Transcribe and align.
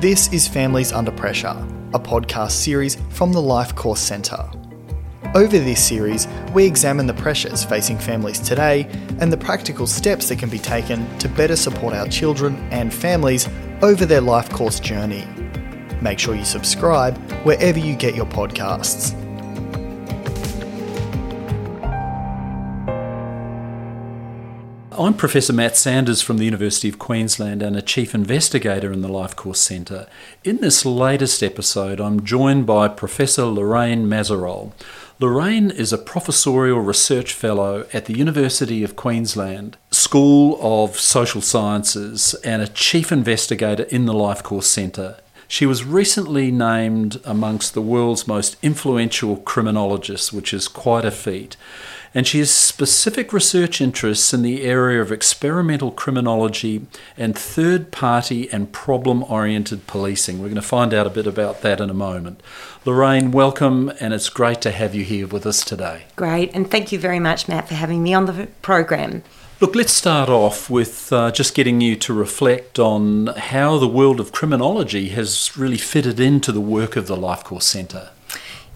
This 0.00 0.30
is 0.30 0.46
Families 0.46 0.92
Under 0.92 1.10
Pressure, 1.10 1.56
a 1.94 1.98
podcast 1.98 2.50
series 2.50 2.98
from 3.08 3.32
the 3.32 3.40
Life 3.40 3.74
Course 3.74 3.98
Centre. 3.98 4.46
Over 5.34 5.58
this 5.58 5.82
series, 5.82 6.28
we 6.52 6.66
examine 6.66 7.06
the 7.06 7.14
pressures 7.14 7.64
facing 7.64 7.96
families 7.96 8.38
today 8.38 8.90
and 9.20 9.32
the 9.32 9.38
practical 9.38 9.86
steps 9.86 10.28
that 10.28 10.38
can 10.38 10.50
be 10.50 10.58
taken 10.58 11.18
to 11.18 11.30
better 11.30 11.56
support 11.56 11.94
our 11.94 12.06
children 12.08 12.56
and 12.70 12.92
families 12.92 13.48
over 13.80 14.04
their 14.04 14.20
life 14.20 14.50
course 14.50 14.80
journey. 14.80 15.26
Make 16.02 16.18
sure 16.18 16.34
you 16.34 16.44
subscribe 16.44 17.16
wherever 17.42 17.78
you 17.78 17.96
get 17.96 18.14
your 18.14 18.26
podcasts. 18.26 19.14
I'm 24.98 25.12
Professor 25.12 25.52
Matt 25.52 25.76
Sanders 25.76 26.22
from 26.22 26.38
the 26.38 26.46
University 26.46 26.88
of 26.88 26.98
Queensland 26.98 27.62
and 27.62 27.76
a 27.76 27.82
Chief 27.82 28.14
Investigator 28.14 28.90
in 28.90 29.02
the 29.02 29.08
Life 29.08 29.36
Course 29.36 29.60
Centre. 29.60 30.06
In 30.42 30.56
this 30.62 30.86
latest 30.86 31.42
episode, 31.42 32.00
I'm 32.00 32.24
joined 32.24 32.64
by 32.64 32.88
Professor 32.88 33.44
Lorraine 33.44 34.06
Mazerolle. 34.06 34.72
Lorraine 35.20 35.70
is 35.70 35.92
a 35.92 35.98
professorial 35.98 36.80
research 36.80 37.34
fellow 37.34 37.86
at 37.92 38.06
the 38.06 38.16
University 38.16 38.82
of 38.82 38.96
Queensland 38.96 39.76
School 39.90 40.58
of 40.62 40.98
Social 40.98 41.42
Sciences 41.42 42.32
and 42.42 42.62
a 42.62 42.68
chief 42.68 43.12
investigator 43.12 43.82
in 43.84 44.06
the 44.06 44.14
Life 44.14 44.42
Course 44.42 44.66
Centre. 44.66 45.18
She 45.46 45.66
was 45.66 45.84
recently 45.84 46.50
named 46.50 47.20
amongst 47.22 47.74
the 47.74 47.82
world's 47.82 48.26
most 48.26 48.56
influential 48.62 49.36
criminologists, 49.36 50.32
which 50.32 50.54
is 50.54 50.68
quite 50.68 51.04
a 51.04 51.10
feat 51.10 51.58
and 52.16 52.26
she 52.26 52.38
has 52.38 52.50
specific 52.76 53.32
research 53.32 53.80
interests 53.80 54.34
in 54.34 54.42
the 54.42 54.62
area 54.62 55.00
of 55.00 55.10
experimental 55.10 55.90
criminology 55.90 56.86
and 57.16 57.34
third 57.34 57.90
party 57.90 58.50
and 58.50 58.70
problem 58.70 59.22
oriented 59.30 59.86
policing. 59.86 60.36
We're 60.36 60.48
going 60.48 60.56
to 60.56 60.60
find 60.60 60.92
out 60.92 61.06
a 61.06 61.10
bit 61.10 61.26
about 61.26 61.62
that 61.62 61.80
in 61.80 61.88
a 61.88 61.94
moment. 61.94 62.42
Lorraine, 62.84 63.30
welcome, 63.30 63.90
and 63.98 64.12
it's 64.12 64.28
great 64.28 64.60
to 64.60 64.70
have 64.72 64.94
you 64.94 65.04
here 65.04 65.26
with 65.26 65.46
us 65.46 65.64
today. 65.64 66.04
Great, 66.16 66.50
and 66.52 66.70
thank 66.70 66.92
you 66.92 66.98
very 66.98 67.18
much, 67.18 67.48
Matt, 67.48 67.66
for 67.66 67.76
having 67.76 68.02
me 68.02 68.12
on 68.12 68.26
the 68.26 68.46
program. 68.60 69.22
Look, 69.58 69.74
let's 69.74 69.94
start 69.94 70.28
off 70.28 70.68
with 70.68 71.10
uh, 71.14 71.30
just 71.30 71.54
getting 71.54 71.80
you 71.80 71.96
to 71.96 72.12
reflect 72.12 72.78
on 72.78 73.28
how 73.28 73.78
the 73.78 73.88
world 73.88 74.20
of 74.20 74.32
criminology 74.32 75.08
has 75.08 75.56
really 75.56 75.78
fitted 75.78 76.20
into 76.20 76.52
the 76.52 76.60
work 76.60 76.94
of 76.94 77.06
the 77.06 77.16
Life 77.16 77.42
Course 77.42 77.64
Centre. 77.64 78.10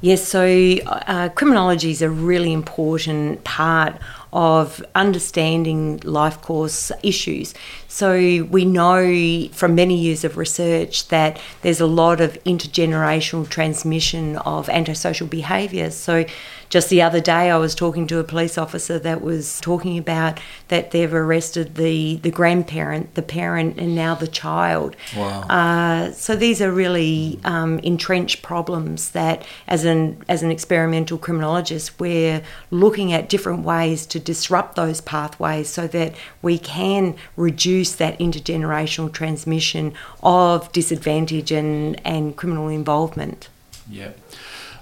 Yes, 0.03 0.27
so 0.27 0.47
uh, 0.87 1.29
criminology 1.29 1.91
is 1.91 2.01
a 2.01 2.09
really 2.09 2.55
important 2.55 3.45
part 3.45 3.97
of 4.33 4.83
understanding 4.95 6.01
life 6.05 6.41
course 6.41 6.91
issues. 7.03 7.53
So 7.87 8.15
we 8.51 8.65
know 8.65 9.49
from 9.53 9.75
many 9.75 9.99
years 9.99 10.25
of 10.25 10.39
research 10.39 11.09
that 11.09 11.39
there's 11.61 11.81
a 11.81 11.87
lot 11.87 12.23
of 12.23 12.43
intergenerational 12.45 13.47
transmission 13.51 14.37
of 14.39 14.71
antisocial 14.71 15.27
behaviours. 15.27 15.97
So 15.97 16.25
just 16.71 16.89
the 16.89 17.03
other 17.03 17.21
day, 17.21 17.51
I 17.51 17.57
was 17.59 17.75
talking 17.75 18.07
to 18.07 18.19
a 18.21 18.25
police 18.25 18.57
officer 18.57 18.97
that 19.01 19.21
was 19.23 19.61
talking 19.61 19.99
about 19.99 20.39
that 20.69 20.93
they've 20.93 21.13
arrested 21.13 21.75
the, 21.75 22.17
the 22.23 22.31
grandparent, 22.31 23.15
the 23.17 23.23
parent, 23.23 23.77
and 23.77 23.97
now 23.97 24.15
the 24.15 24.29
child. 24.29 24.95
Wow. 25.17 25.43
Uh, 25.43 26.13
so 26.13 26.37
these 26.37 26.63
are 26.63 26.71
really 26.71 27.41
um, 27.45 27.81
entrenched 27.81 28.43
problems 28.43 29.11
that, 29.11 29.45
as 29.67 29.85
an 29.85 30.23
as 30.29 30.45
an 30.45 30.53
experimental 30.53 31.19
criminologist, 31.19 31.99
we're 31.99 32.41
looking 32.71 33.13
at 33.13 33.29
different 33.29 33.65
ways 33.65 34.07
to 34.07 34.21
disrupt 34.21 34.77
those 34.77 35.01
pathways 35.01 35.69
so 35.69 35.89
that 35.89 36.15
we 36.41 36.57
can 36.57 37.17
reduce 37.37 37.97
that 37.97 38.17
intergenerational 38.21 39.13
transmission 39.13 39.93
of 40.23 40.71
disadvantage 40.71 41.51
and, 41.51 42.01
and 42.07 42.37
criminal 42.37 42.69
involvement. 42.69 43.49
Yeah. 43.91 44.13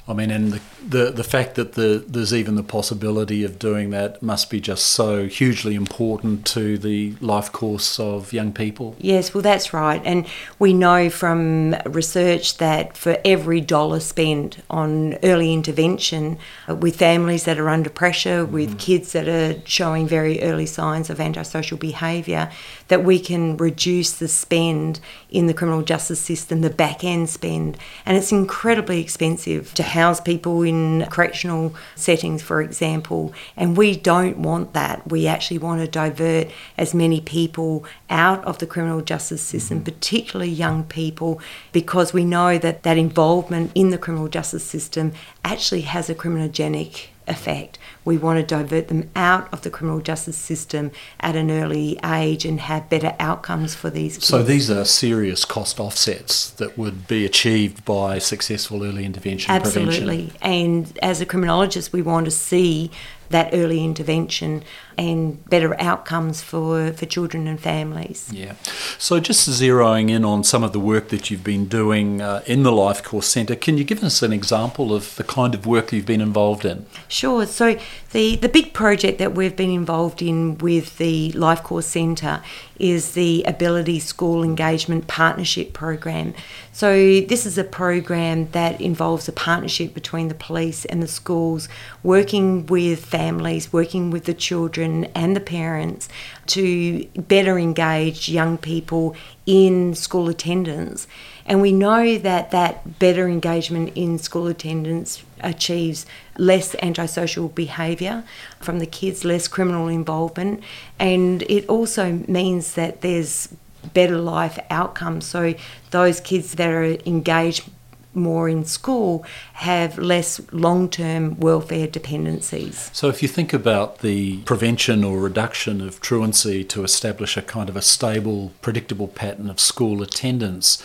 I 0.08 0.14
mean, 0.14 0.30
and 0.30 0.52
the, 0.54 0.60
the, 0.88 1.10
the 1.10 1.24
fact 1.24 1.56
that 1.56 1.74
the, 1.74 2.02
there's 2.08 2.32
even 2.32 2.54
the 2.54 2.62
possibility 2.62 3.44
of 3.44 3.58
doing 3.58 3.90
that 3.90 4.22
must 4.22 4.48
be 4.48 4.58
just 4.58 4.86
so 4.86 5.26
hugely 5.26 5.74
important 5.74 6.46
to 6.46 6.78
the 6.78 7.14
life 7.20 7.52
course 7.52 8.00
of 8.00 8.32
young 8.32 8.52
people. 8.52 8.96
Yes, 8.98 9.34
well, 9.34 9.42
that's 9.42 9.74
right. 9.74 10.00
And 10.06 10.26
we 10.58 10.72
know 10.72 11.10
from 11.10 11.74
research 11.84 12.56
that 12.56 12.96
for 12.96 13.18
every 13.22 13.60
dollar 13.60 14.00
spent 14.00 14.58
on 14.70 15.18
early 15.22 15.52
intervention 15.52 16.38
uh, 16.68 16.74
with 16.74 16.96
families 16.96 17.44
that 17.44 17.58
are 17.58 17.68
under 17.68 17.90
pressure, 17.90 18.46
with 18.46 18.76
mm. 18.76 18.78
kids 18.78 19.12
that 19.12 19.28
are 19.28 19.60
showing 19.66 20.08
very 20.08 20.40
early 20.42 20.66
signs 20.66 21.10
of 21.10 21.20
antisocial 21.20 21.76
behaviour, 21.76 22.50
that 22.88 23.04
we 23.04 23.18
can 23.18 23.56
reduce 23.56 24.12
the 24.12 24.28
spend 24.28 25.00
in 25.30 25.46
the 25.46 25.54
criminal 25.54 25.82
justice 25.82 26.20
system, 26.20 26.60
the 26.60 26.70
back 26.70 27.04
end 27.04 27.28
spend. 27.28 27.76
And 28.04 28.16
it's 28.16 28.32
incredibly 28.32 29.00
expensive 29.00 29.74
to 29.74 29.82
house 29.82 30.20
people 30.20 30.62
in 30.62 31.06
correctional 31.10 31.74
settings, 31.94 32.42
for 32.42 32.60
example, 32.60 33.32
and 33.56 33.76
we 33.76 33.96
don't 33.96 34.38
want 34.38 34.72
that. 34.72 35.08
We 35.10 35.26
actually 35.26 35.58
want 35.58 35.80
to 35.80 35.88
divert 35.88 36.48
as 36.76 36.94
many 36.94 37.20
people 37.20 37.84
out 38.10 38.44
of 38.44 38.58
the 38.58 38.66
criminal 38.66 39.02
justice 39.02 39.42
system, 39.42 39.78
mm-hmm. 39.78 39.84
particularly 39.84 40.50
young 40.50 40.84
people, 40.84 41.40
because 41.72 42.12
we 42.12 42.24
know 42.24 42.58
that 42.58 42.82
that 42.82 42.98
involvement 42.98 43.70
in 43.74 43.90
the 43.90 43.98
criminal 43.98 44.28
justice 44.28 44.64
system 44.64 45.12
actually 45.44 45.82
has 45.82 46.08
a 46.08 46.14
criminogenic 46.14 47.08
effect. 47.28 47.78
We 48.04 48.16
want 48.18 48.38
to 48.38 48.46
divert 48.46 48.88
them 48.88 49.10
out 49.14 49.52
of 49.52 49.62
the 49.62 49.70
criminal 49.70 50.00
justice 50.00 50.36
system 50.36 50.90
at 51.20 51.36
an 51.36 51.50
early 51.50 51.98
age 52.04 52.44
and 52.44 52.60
have 52.60 52.88
better 52.88 53.14
outcomes 53.18 53.74
for 53.74 53.90
these 53.90 54.14
kids. 54.14 54.26
So 54.26 54.42
these 54.42 54.70
are 54.70 54.84
serious 54.84 55.44
cost 55.44 55.78
offsets 55.78 56.50
that 56.52 56.78
would 56.78 57.06
be 57.06 57.24
achieved 57.24 57.84
by 57.84 58.18
successful 58.18 58.84
early 58.84 59.04
intervention 59.04 59.50
Absolutely. 59.50 60.30
Prevention. 60.30 60.36
And 60.42 60.98
as 61.02 61.20
a 61.20 61.26
criminologist, 61.26 61.92
we 61.92 62.02
want 62.02 62.24
to 62.26 62.30
see 62.30 62.90
that 63.30 63.50
early 63.52 63.84
intervention 63.84 64.62
and 64.96 65.44
better 65.48 65.80
outcomes 65.80 66.42
for, 66.42 66.92
for 66.92 67.06
children 67.06 67.46
and 67.46 67.60
families. 67.60 68.30
Yeah. 68.32 68.54
So, 68.98 69.20
just 69.20 69.48
zeroing 69.48 70.10
in 70.10 70.24
on 70.24 70.42
some 70.44 70.64
of 70.64 70.72
the 70.72 70.80
work 70.80 71.08
that 71.08 71.30
you've 71.30 71.44
been 71.44 71.66
doing 71.66 72.20
uh, 72.20 72.42
in 72.46 72.64
the 72.64 72.72
Life 72.72 73.02
Course 73.02 73.28
Centre, 73.28 73.54
can 73.54 73.78
you 73.78 73.84
give 73.84 74.02
us 74.02 74.22
an 74.22 74.32
example 74.32 74.94
of 74.94 75.14
the 75.16 75.24
kind 75.24 75.54
of 75.54 75.66
work 75.66 75.92
you've 75.92 76.06
been 76.06 76.20
involved 76.20 76.64
in? 76.64 76.86
Sure. 77.06 77.46
So, 77.46 77.78
the, 78.12 78.36
the 78.36 78.48
big 78.48 78.72
project 78.72 79.18
that 79.18 79.34
we've 79.34 79.56
been 79.56 79.70
involved 79.70 80.22
in 80.22 80.58
with 80.58 80.98
the 80.98 81.32
Life 81.32 81.62
Course 81.62 81.86
Centre 81.86 82.42
is 82.78 83.12
the 83.12 83.42
Ability 83.44 84.00
School 84.00 84.42
Engagement 84.42 85.06
Partnership 85.06 85.72
Program. 85.72 86.34
So, 86.72 86.92
this 87.20 87.44
is 87.46 87.58
a 87.58 87.64
program 87.64 88.50
that 88.52 88.80
involves 88.80 89.28
a 89.28 89.32
partnership 89.32 89.94
between 89.94 90.28
the 90.28 90.34
police 90.34 90.84
and 90.84 91.02
the 91.02 91.08
schools, 91.08 91.68
working 92.02 92.66
with 92.66 93.04
families, 93.04 93.72
working 93.72 94.10
with 94.10 94.24
the 94.24 94.34
children 94.34 95.06
and 95.14 95.34
the 95.34 95.40
parents 95.40 96.08
to 96.48 97.04
better 97.16 97.58
engage 97.58 98.28
young 98.28 98.58
people 98.58 99.16
in 99.46 99.94
school 99.94 100.28
attendance. 100.28 101.06
And 101.46 101.62
we 101.62 101.72
know 101.72 102.18
that 102.18 102.50
that 102.50 102.98
better 102.98 103.26
engagement 103.26 103.92
in 103.94 104.18
school 104.18 104.46
attendance 104.46 105.22
achieves 105.40 106.06
less 106.36 106.74
antisocial 106.82 107.48
behaviour 107.48 108.24
from 108.60 108.78
the 108.78 108.86
kids, 108.86 109.24
less 109.24 109.48
criminal 109.48 109.88
involvement, 109.88 110.62
and 110.98 111.42
it 111.42 111.66
also 111.68 112.12
means 112.26 112.74
that 112.74 113.00
there's 113.00 113.48
better 113.94 114.18
life 114.18 114.58
outcomes. 114.70 115.26
So 115.26 115.54
those 115.90 116.20
kids 116.20 116.52
that 116.54 116.68
are 116.68 116.84
engaged 117.06 117.68
more 118.14 118.48
in 118.48 118.64
school 118.64 119.24
have 119.54 119.98
less 119.98 120.40
long 120.52 120.88
term 120.88 121.38
welfare 121.38 121.86
dependencies. 121.86 122.90
So, 122.92 123.08
if 123.08 123.22
you 123.22 123.28
think 123.28 123.52
about 123.52 123.98
the 123.98 124.38
prevention 124.38 125.04
or 125.04 125.18
reduction 125.18 125.80
of 125.80 126.00
truancy 126.00 126.64
to 126.64 126.84
establish 126.84 127.36
a 127.36 127.42
kind 127.42 127.68
of 127.68 127.76
a 127.76 127.82
stable, 127.82 128.52
predictable 128.60 129.08
pattern 129.08 129.48
of 129.48 129.60
school 129.60 130.02
attendance, 130.02 130.82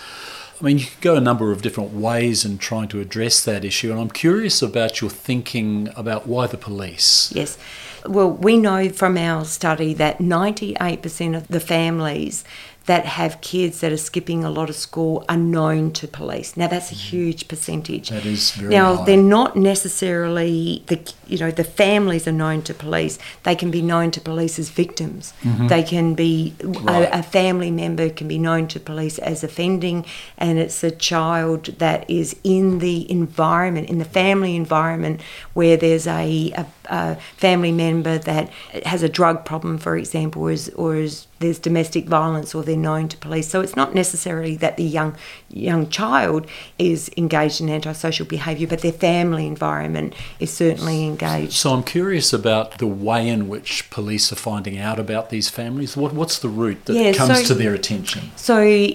I 0.59 0.63
mean, 0.63 0.77
you 0.77 0.85
could 0.85 1.01
go 1.01 1.15
a 1.15 1.21
number 1.21 1.51
of 1.51 1.61
different 1.61 1.93
ways 1.93 2.45
in 2.45 2.57
trying 2.57 2.87
to 2.89 2.99
address 2.99 3.43
that 3.43 3.65
issue, 3.65 3.91
and 3.91 3.99
I'm 3.99 4.09
curious 4.09 4.61
about 4.61 5.01
your 5.01 5.09
thinking 5.09 5.89
about 5.95 6.27
why 6.27 6.47
the 6.47 6.57
police. 6.57 7.31
Yes. 7.35 7.57
Well, 8.05 8.31
we 8.31 8.57
know 8.57 8.89
from 8.89 9.17
our 9.17 9.45
study 9.45 9.93
that 9.95 10.19
98% 10.19 11.37
of 11.37 11.47
the 11.47 11.59
families 11.59 12.43
that 12.85 13.05
have 13.05 13.39
kids 13.39 13.79
that 13.79 13.93
are 13.93 13.97
skipping 13.97 14.43
a 14.43 14.49
lot 14.49 14.69
of 14.69 14.75
school 14.75 15.23
are 15.29 15.37
known 15.37 15.91
to 15.93 16.07
police. 16.07 16.57
Now 16.57 16.67
that's 16.67 16.91
a 16.91 16.95
mm-hmm. 16.95 17.17
huge 17.17 17.47
percentage. 17.47 18.09
That 18.09 18.25
is 18.25 18.51
very 18.51 18.69
Now 18.71 18.97
high. 18.97 19.05
they're 19.05 19.17
not 19.17 19.55
necessarily 19.55 20.83
the 20.87 20.99
you 21.33 21.39
know 21.39 21.49
the 21.49 21.63
families 21.63 22.27
are 22.27 22.31
known 22.31 22.61
to 22.61 22.73
police. 22.75 23.17
They 23.41 23.55
can 23.55 23.71
be 23.71 23.81
known 23.81 24.11
to 24.11 24.21
police 24.21 24.59
as 24.59 24.69
victims. 24.69 25.33
Mm-hmm. 25.41 25.67
They 25.67 25.81
can 25.81 26.13
be 26.13 26.53
right. 26.63 27.09
a, 27.11 27.19
a, 27.19 27.23
family 27.23 27.71
member 27.71 28.09
can 28.09 28.27
be 28.27 28.37
known 28.37 28.67
to 28.67 28.79
police 28.79 29.17
as 29.17 29.43
offending, 29.43 30.05
and 30.37 30.59
it's 30.59 30.83
a 30.83 30.91
child 30.91 31.65
that 31.79 32.07
is 32.07 32.35
in 32.43 32.79
the 32.79 33.09
environment 33.09 33.89
in 33.89 33.97
the 33.97 34.05
family 34.05 34.55
environment 34.55 35.21
where 35.53 35.75
there's 35.75 36.05
a, 36.05 36.51
a, 36.51 36.65
a 36.85 37.15
family 37.37 37.71
member 37.71 38.19
that 38.19 38.49
has 38.85 39.01
a 39.01 39.09
drug 39.09 39.43
problem, 39.43 39.79
for 39.79 39.97
example, 39.97 40.43
or 40.43 40.51
is, 40.51 40.69
or 40.75 40.95
is 40.95 41.25
there's 41.43 41.59
domestic 41.59 42.05
violence 42.05 42.55
or 42.55 42.63
they're 42.63 42.77
known 42.77 43.09
to 43.09 43.17
police. 43.17 43.49
So 43.49 43.59
it's 43.61 43.75
not 43.75 43.93
necessarily 43.93 44.55
that 44.57 44.77
the 44.77 44.83
young 44.83 45.15
young 45.49 45.89
child 45.89 46.47
is 46.79 47.11
engaged 47.17 47.61
in 47.61 47.69
antisocial 47.69 48.25
behaviour, 48.25 48.67
but 48.67 48.81
their 48.81 48.93
family 48.93 49.45
environment 49.45 50.15
is 50.39 50.51
certainly 50.51 51.05
engaged. 51.05 51.22
So 51.49 51.73
I'm 51.73 51.83
curious 51.83 52.33
about 52.33 52.77
the 52.77 52.87
way 52.87 53.27
in 53.27 53.47
which 53.47 53.89
police 53.89 54.31
are 54.31 54.35
finding 54.37 54.77
out 54.77 54.99
about 54.99 55.29
these 55.29 55.49
families. 55.49 55.95
What 55.97 56.13
what's 56.13 56.39
the 56.39 56.49
route 56.49 56.85
that 56.85 56.93
Yeah, 56.95 57.13
comes 57.13 57.39
so- 57.41 57.47
to 57.47 57.53
their 57.55 57.73
attention? 57.73 58.31
So 58.35 58.89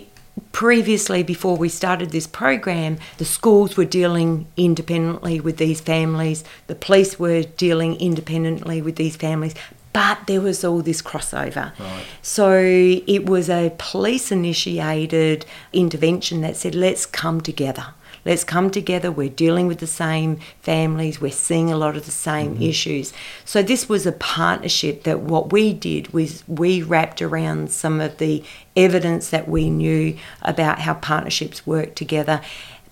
previously 0.53 1.23
before 1.23 1.57
we 1.57 1.69
started 1.69 2.11
this 2.11 2.27
program 2.27 2.97
the 3.19 3.25
schools 3.25 3.77
were 3.77 3.85
dealing 3.85 4.47
independently 4.57 5.41
with 5.41 5.57
these 5.57 5.81
families 5.81 6.45
the 6.69 6.75
police 6.77 7.19
were 7.19 7.43
dealing 7.57 7.97
independently 7.97 8.81
with 8.81 8.95
these 8.97 9.17
families 9.17 9.53
but 9.93 10.19
there 10.29 10.41
was 10.41 10.63
all 10.65 10.81
this 10.81 11.03
crossover 11.03 11.73
Right. 11.79 12.05
so 12.23 12.53
it 12.55 13.27
was 13.27 13.51
a 13.51 13.73
police 13.79 14.31
initiated 14.31 15.45
intervention 15.73 16.41
that 16.43 16.57
said 16.57 16.75
let's 16.75 17.05
come 17.05 17.41
together 17.41 17.87
let's 18.29 18.45
come 18.45 18.71
together. 18.71 19.11
We're 19.11 19.31
dealing 19.31 19.67
with 19.67 19.79
the 19.79 19.87
same 19.87 20.39
families. 20.61 21.19
We're 21.19 21.33
seeing 21.33 21.73
a 21.73 21.79
lot 21.79 21.97
of 21.97 22.05
the 22.05 22.13
same 22.13 22.55
mm-hmm. 22.55 22.63
issues. 22.63 23.15
So 23.47 23.63
this 23.63 23.89
was 23.89 24.07
a 24.07 24.13
partnership 24.13 25.05
that 25.05 25.21
what 25.21 25.51
we 25.51 25.73
did 25.73 26.13
was 26.13 26.47
we 26.47 26.83
wrapped 26.83 27.23
around 27.23 27.71
some 27.71 28.03
of 28.03 28.19
the 28.19 28.45
evidence 28.77 29.31
that 29.31 29.49
we 29.49 29.71
knew 29.71 30.19
about 30.43 30.81
how 30.81 30.95
partnerships 30.95 31.67
work 31.67 31.95
together. 31.95 32.43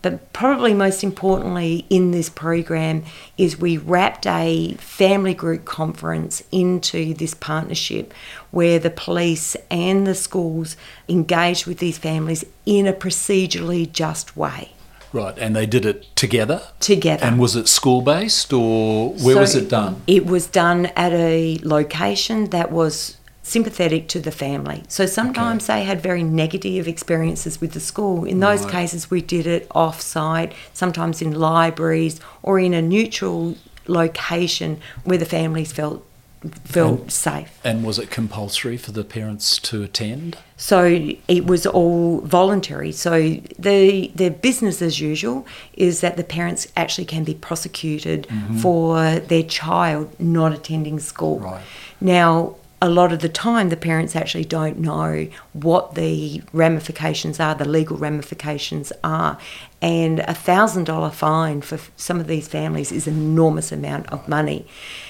But 0.01 0.33
probably 0.33 0.73
most 0.73 1.05
importantly 1.05 1.85
in 1.91 2.13
this 2.13 2.31
program 2.31 3.05
is 3.37 3.59
we 3.59 3.77
wrapped 3.77 4.27
a 4.27 4.75
family 4.79 5.35
group 5.35 5.67
conference 5.67 6.43
into 6.51 7.13
this 7.13 7.35
partnership 7.35 8.15
where 8.53 8.79
the 8.79 8.91
police 8.91 9.55
and 9.71 10.07
the 10.07 10.15
schools 10.15 10.79
engaged 11.11 11.67
with 11.67 11.79
these 11.79 11.99
families 11.99 12.45
in 12.65 12.87
a 12.87 12.93
procedurally 12.95 13.91
just 13.91 14.35
way 14.35 14.71
Right, 15.13 15.37
and 15.39 15.55
they 15.55 15.67
did 15.67 15.85
it 15.87 16.07
together. 16.17 16.63
together. 16.81 17.25
And 17.25 17.39
was 17.39 17.57
it 17.57 17.69
school 17.69 18.03
based 18.03 18.53
or 18.53 19.11
where 19.11 19.35
So 19.35 19.41
was 19.41 19.55
it 19.55 19.69
done? 19.69 20.03
It 20.07 20.27
was 20.27 20.47
done 20.47 20.87
at 20.97 21.13
a 21.13 21.59
location 21.63 22.51
that 22.51 22.71
was 22.71 23.17
sympathetic 23.43 24.09
to 24.09 24.19
the 24.19 24.33
family. 24.33 24.83
So 24.89 25.07
sometimes 25.07 25.69
they 25.69 25.85
had 25.85 26.01
very 26.03 26.25
negative 26.25 26.89
experiences 26.89 27.61
with 27.61 27.73
the 27.73 27.81
school. 27.81 28.25
In 28.25 28.41
those 28.41 28.63
Right. 28.65 28.73
cases, 28.73 29.09
we 29.09 29.23
did 29.23 29.47
it 29.47 29.69
off 29.71 30.01
site, 30.01 30.53
sometimes 30.75 31.23
in 31.23 31.33
libraries 31.33 32.19
or 32.43 32.59
in 32.59 32.75
a 32.75 32.83
neutral 32.83 33.55
location 33.87 34.79
where 35.05 35.19
the 35.19 35.25
families 35.25 35.71
felt 35.73 36.05
felt 36.49 37.01
And- 37.01 37.13
safe. 37.13 37.61
And 37.65 37.85
was 37.85 37.99
it 37.99 38.11
compulsory 38.11 38.77
for 38.77 38.93
the 38.93 39.05
parents 39.05 39.59
to 39.59 39.83
attend? 39.83 40.39
So 40.57 41.11
it 41.29 41.47
was 41.47 41.67
all 41.67 42.21
voluntary. 42.21 42.93
So 42.93 43.39
the 43.59 44.11
the 44.15 44.31
business 44.31 44.81
as 44.81 45.01
usual 45.01 45.47
is 45.75 46.01
that 46.01 46.17
the 46.17 46.25
parents 46.25 46.67
actually 46.77 47.05
can 47.05 47.25
be 47.25 47.35
prosecuted 47.35 48.27
mm-hmm. 48.29 48.59
for 48.59 49.21
their 49.21 49.43
child 49.43 50.19
not 50.19 50.53
attending 50.53 50.99
school. 50.99 51.41
Right. 51.41 51.63
Now 52.01 52.57
a 52.83 52.91
lot 52.91 53.13
of 53.13 53.21
the 53.21 53.29
time 53.29 53.71
the 53.71 53.77
parents 53.77 54.15
actually 54.15 54.45
don't 54.45 54.79
know 54.79 55.27
what 55.55 55.95
the 55.95 56.43
ramifications 56.53 57.41
are, 57.41 57.55
the 57.55 57.65
legal 57.65 57.97
ramifications 57.97 58.93
are. 59.03 59.39
And 59.83 60.21
a 60.21 60.33
thousand 60.35 60.85
dollar 60.85 61.11
fine 61.11 61.61
for 61.61 61.79
some 61.97 62.19
of 62.19 62.27
these 62.27 62.49
families 62.49 62.91
is 62.91 63.07
an 63.07 63.15
enormous 63.15 63.71
amount 63.71 64.11
of 64.11 64.27
money. 64.27 64.67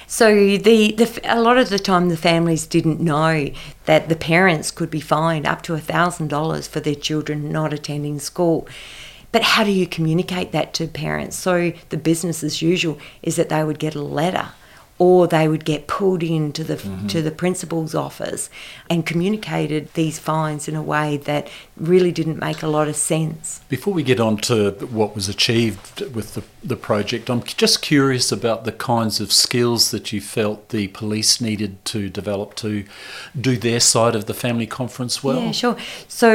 So 0.08 0.56
the, 0.56 0.92
the 0.92 1.20
a 1.24 1.40
lot 1.40 1.56
of 1.56 1.68
the 1.68 1.78
time 1.78 2.08
the 2.08 2.16
families 2.16 2.66
didn't 2.66 3.00
know 3.00 3.50
that 3.84 4.08
the 4.08 4.16
parents 4.16 4.70
could 4.72 4.90
be 4.90 5.00
fined 5.00 5.46
up 5.46 5.62
to 5.62 5.74
a 5.74 5.80
thousand 5.80 6.28
dollars 6.28 6.66
for 6.66 6.80
their 6.80 6.96
children 6.96 7.50
not 7.52 7.72
attending 7.72 8.18
school. 8.18 8.68
But 9.32 9.42
how 9.42 9.64
do 9.64 9.70
you 9.70 9.86
communicate 9.86 10.52
that 10.52 10.74
to 10.74 10.86
parents? 10.88 11.36
So 11.36 11.72
the 11.90 11.96
business 11.96 12.42
as 12.42 12.62
usual 12.62 12.98
is 13.22 13.36
that 13.36 13.48
they 13.48 13.62
would 13.62 13.78
get 13.78 13.94
a 13.94 14.02
letter 14.02 14.48
or 14.98 15.26
they 15.26 15.46
would 15.46 15.64
get 15.64 15.86
pulled 15.86 16.22
into 16.22 16.64
the 16.64 16.76
mm-hmm. 16.76 17.06
to 17.06 17.20
the 17.20 17.30
principal's 17.30 17.94
office 17.94 18.48
and 18.88 19.04
communicated 19.04 19.92
these 19.94 20.18
fines 20.18 20.68
in 20.68 20.74
a 20.74 20.82
way 20.82 21.16
that 21.18 21.48
really 21.76 22.10
didn't 22.10 22.38
make 22.38 22.62
a 22.62 22.66
lot 22.66 22.88
of 22.88 22.96
sense. 22.96 23.60
Before 23.68 23.92
we 23.92 24.02
get 24.02 24.20
on 24.20 24.38
to 24.38 24.70
what 24.90 25.14
was 25.14 25.28
achieved 25.28 26.00
with 26.14 26.34
the, 26.34 26.42
the 26.64 26.76
project, 26.76 27.28
I'm 27.28 27.42
just 27.42 27.82
curious 27.82 28.32
about 28.32 28.64
the 28.64 28.72
kinds 28.72 29.20
of 29.20 29.32
skills 29.32 29.90
that 29.90 30.12
you 30.12 30.20
felt 30.20 30.70
the 30.70 30.88
police 30.88 31.40
needed 31.40 31.84
to 31.86 32.08
develop 32.08 32.54
to 32.56 32.84
do 33.38 33.56
their 33.56 33.80
side 33.80 34.14
of 34.14 34.24
the 34.24 34.34
family 34.34 34.66
conference 34.66 35.22
well. 35.22 35.40
Yeah, 35.40 35.52
sure. 35.52 35.76
So 36.08 36.32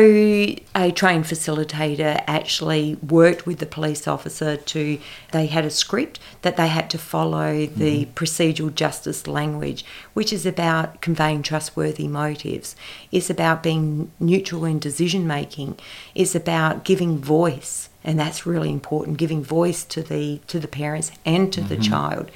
a 0.75 0.91
trained 0.93 1.25
facilitator 1.25 2.23
actually 2.27 2.95
worked 2.95 3.47
with 3.47 3.57
the 3.59 3.65
police 3.65 4.07
officer 4.07 4.57
to 4.57 4.99
they 5.31 5.47
had 5.47 5.65
a 5.65 5.69
script 5.69 6.19
that 6.43 6.57
they 6.57 6.67
had 6.67 6.89
to 6.91 6.97
follow 6.97 7.65
the 7.65 8.03
mm-hmm. 8.03 8.13
Procedural 8.51 8.73
justice 8.73 9.27
language, 9.27 9.85
which 10.13 10.33
is 10.33 10.45
about 10.45 11.01
conveying 11.01 11.43
trustworthy 11.43 12.07
motives. 12.07 12.75
It's 13.11 13.29
about 13.29 13.63
being 13.63 14.11
neutral 14.19 14.65
in 14.65 14.79
decision 14.79 15.27
making. 15.27 15.77
It's 16.15 16.35
about 16.35 16.83
giving 16.83 17.17
voice 17.17 17.89
and 18.03 18.19
that's 18.19 18.45
really 18.45 18.71
important, 18.71 19.17
giving 19.17 19.43
voice 19.43 19.83
to 19.85 20.01
the 20.01 20.39
to 20.47 20.59
the 20.59 20.67
parents 20.67 21.11
and 21.25 21.51
to 21.53 21.61
the 21.61 21.75
mm-hmm. 21.75 21.83
child. 21.83 22.31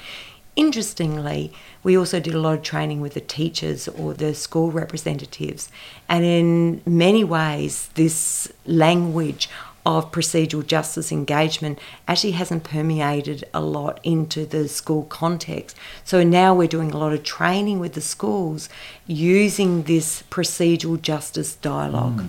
Interestingly, 0.54 1.52
we 1.82 1.98
also 1.98 2.18
did 2.18 2.34
a 2.34 2.40
lot 2.40 2.54
of 2.54 2.62
training 2.62 3.00
with 3.02 3.12
the 3.12 3.20
teachers 3.20 3.88
or 3.88 4.14
the 4.14 4.34
school 4.34 4.70
representatives, 4.70 5.68
and 6.08 6.24
in 6.24 6.82
many 6.86 7.24
ways, 7.24 7.90
this 7.94 8.50
language 8.64 9.50
of 9.86 10.10
procedural 10.10 10.66
justice 10.66 11.12
engagement 11.12 11.78
actually 12.08 12.32
hasn't 12.32 12.64
permeated 12.64 13.44
a 13.54 13.60
lot 13.60 14.00
into 14.02 14.44
the 14.44 14.68
school 14.68 15.04
context. 15.04 15.76
So 16.04 16.24
now 16.24 16.52
we're 16.54 16.66
doing 16.66 16.90
a 16.90 16.98
lot 16.98 17.12
of 17.12 17.22
training 17.22 17.78
with 17.78 17.92
the 17.92 18.00
schools 18.00 18.68
using 19.06 19.84
this 19.84 20.24
procedural 20.28 21.00
justice 21.00 21.54
dialogue. 21.54 22.24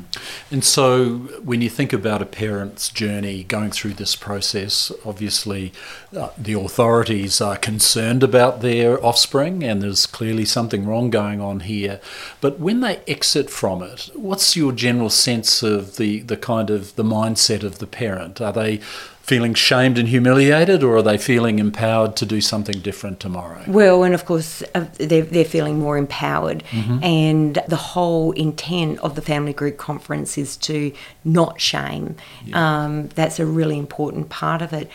And 0.51 0.63
so, 0.63 1.18
when 1.44 1.62
you 1.62 1.69
think 1.69 1.92
about 1.92 2.21
a 2.21 2.25
parent's 2.27 2.89
journey 2.89 3.44
going 3.44 3.71
through 3.71 3.94
this 3.94 4.15
process, 4.15 4.92
obviously 5.03 5.74
uh, 6.15 6.30
the 6.38 6.53
authorities 6.53 7.42
are 7.42 7.57
concerned 7.57 8.21
about 8.21 8.62
their 8.62 9.03
offspring, 9.03 9.63
and 9.63 9.81
there's 9.81 10.06
clearly 10.06 10.45
something 10.45 10.86
wrong 10.86 11.10
going 11.10 11.42
on 11.42 11.62
here. 11.62 12.00
But 12.39 12.60
when 12.60 12.81
they 12.81 13.01
exit 13.07 13.50
from 13.50 13.81
it, 13.81 14.12
what's 14.13 14.55
your 14.55 14.72
general 14.72 15.10
sense 15.10 15.63
of 15.63 15.96
the, 15.96 16.20
the 16.20 16.38
kind 16.38 16.70
of 16.70 16.96
the 16.96 17.03
mindset 17.03 17.47
of 17.63 17.80
the 17.80 17.88
parent? 17.88 18.42
Are 18.42 18.54
they 18.54 18.77
feeling 19.22 19.54
shamed 19.54 19.98
and 19.98 20.08
humiliated, 20.08 20.82
or 20.84 20.96
are 20.96 21.01
they 21.01 21.18
feeling 21.18 21.60
empowered 21.60 22.16
to 22.16 22.25
do 22.25 22.39
something 22.39 22.80
different 22.80 23.20
tomorrow? 23.20 23.62
Well, 23.68 24.04
and 24.04 24.16
of 24.16 24.25
course, 24.25 24.63
uh, 24.74 24.86
they're, 24.94 25.24
they're 25.24 25.44
feeling 25.44 25.80
more 25.80 25.98
empowered. 25.98 26.63
And 27.04 27.62
the 27.68 27.75
whole 27.75 28.32
intent 28.32 29.00
of 29.00 29.16
the 29.16 29.22
family 29.22 29.51
group 29.51 29.77
conference 29.77 30.38
is 30.38 30.56
to 30.58 30.94
not 31.25 31.60
shame. 31.60 32.16
Um, 32.54 33.10
that's 33.10 33.38
a 33.39 33.46
really 33.46 33.77
important 33.77 34.30
part 34.30 34.62
of 34.62 34.72
it. 34.72 34.89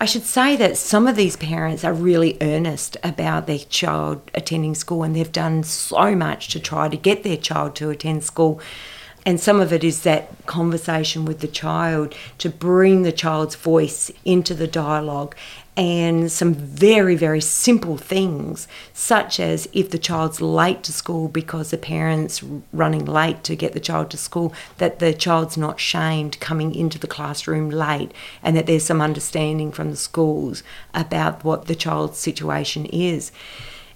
I 0.00 0.04
should 0.04 0.22
say 0.24 0.54
that 0.56 0.76
some 0.76 1.08
of 1.08 1.16
these 1.16 1.36
parents 1.36 1.82
are 1.82 1.92
really 1.92 2.36
earnest 2.40 2.96
about 3.02 3.46
their 3.46 3.58
child 3.58 4.20
attending 4.32 4.76
school 4.76 5.02
and 5.02 5.16
they've 5.16 5.32
done 5.32 5.64
so 5.64 6.14
much 6.14 6.48
to 6.48 6.60
try 6.60 6.88
to 6.88 6.96
get 6.96 7.24
their 7.24 7.36
child 7.36 7.74
to 7.76 7.90
attend 7.90 8.22
school. 8.22 8.60
And 9.28 9.38
some 9.38 9.60
of 9.60 9.74
it 9.74 9.84
is 9.84 10.04
that 10.04 10.46
conversation 10.46 11.26
with 11.26 11.40
the 11.40 11.48
child 11.48 12.14
to 12.38 12.48
bring 12.48 13.02
the 13.02 13.12
child's 13.12 13.56
voice 13.56 14.10
into 14.24 14.54
the 14.54 14.66
dialogue 14.66 15.36
and 15.76 16.32
some 16.32 16.54
very, 16.54 17.14
very 17.14 17.42
simple 17.42 17.98
things, 17.98 18.66
such 18.94 19.38
as 19.38 19.68
if 19.74 19.90
the 19.90 19.98
child's 19.98 20.40
late 20.40 20.82
to 20.84 20.94
school 20.94 21.28
because 21.28 21.70
the 21.70 21.76
parent's 21.76 22.42
running 22.72 23.04
late 23.04 23.44
to 23.44 23.54
get 23.54 23.74
the 23.74 23.80
child 23.80 24.10
to 24.12 24.16
school, 24.16 24.54
that 24.78 24.98
the 24.98 25.12
child's 25.12 25.58
not 25.58 25.78
shamed 25.78 26.40
coming 26.40 26.74
into 26.74 26.98
the 26.98 27.06
classroom 27.06 27.68
late 27.68 28.12
and 28.42 28.56
that 28.56 28.64
there's 28.64 28.86
some 28.86 29.02
understanding 29.02 29.70
from 29.70 29.90
the 29.90 29.96
schools 29.96 30.62
about 30.94 31.44
what 31.44 31.66
the 31.66 31.74
child's 31.74 32.18
situation 32.18 32.86
is. 32.86 33.30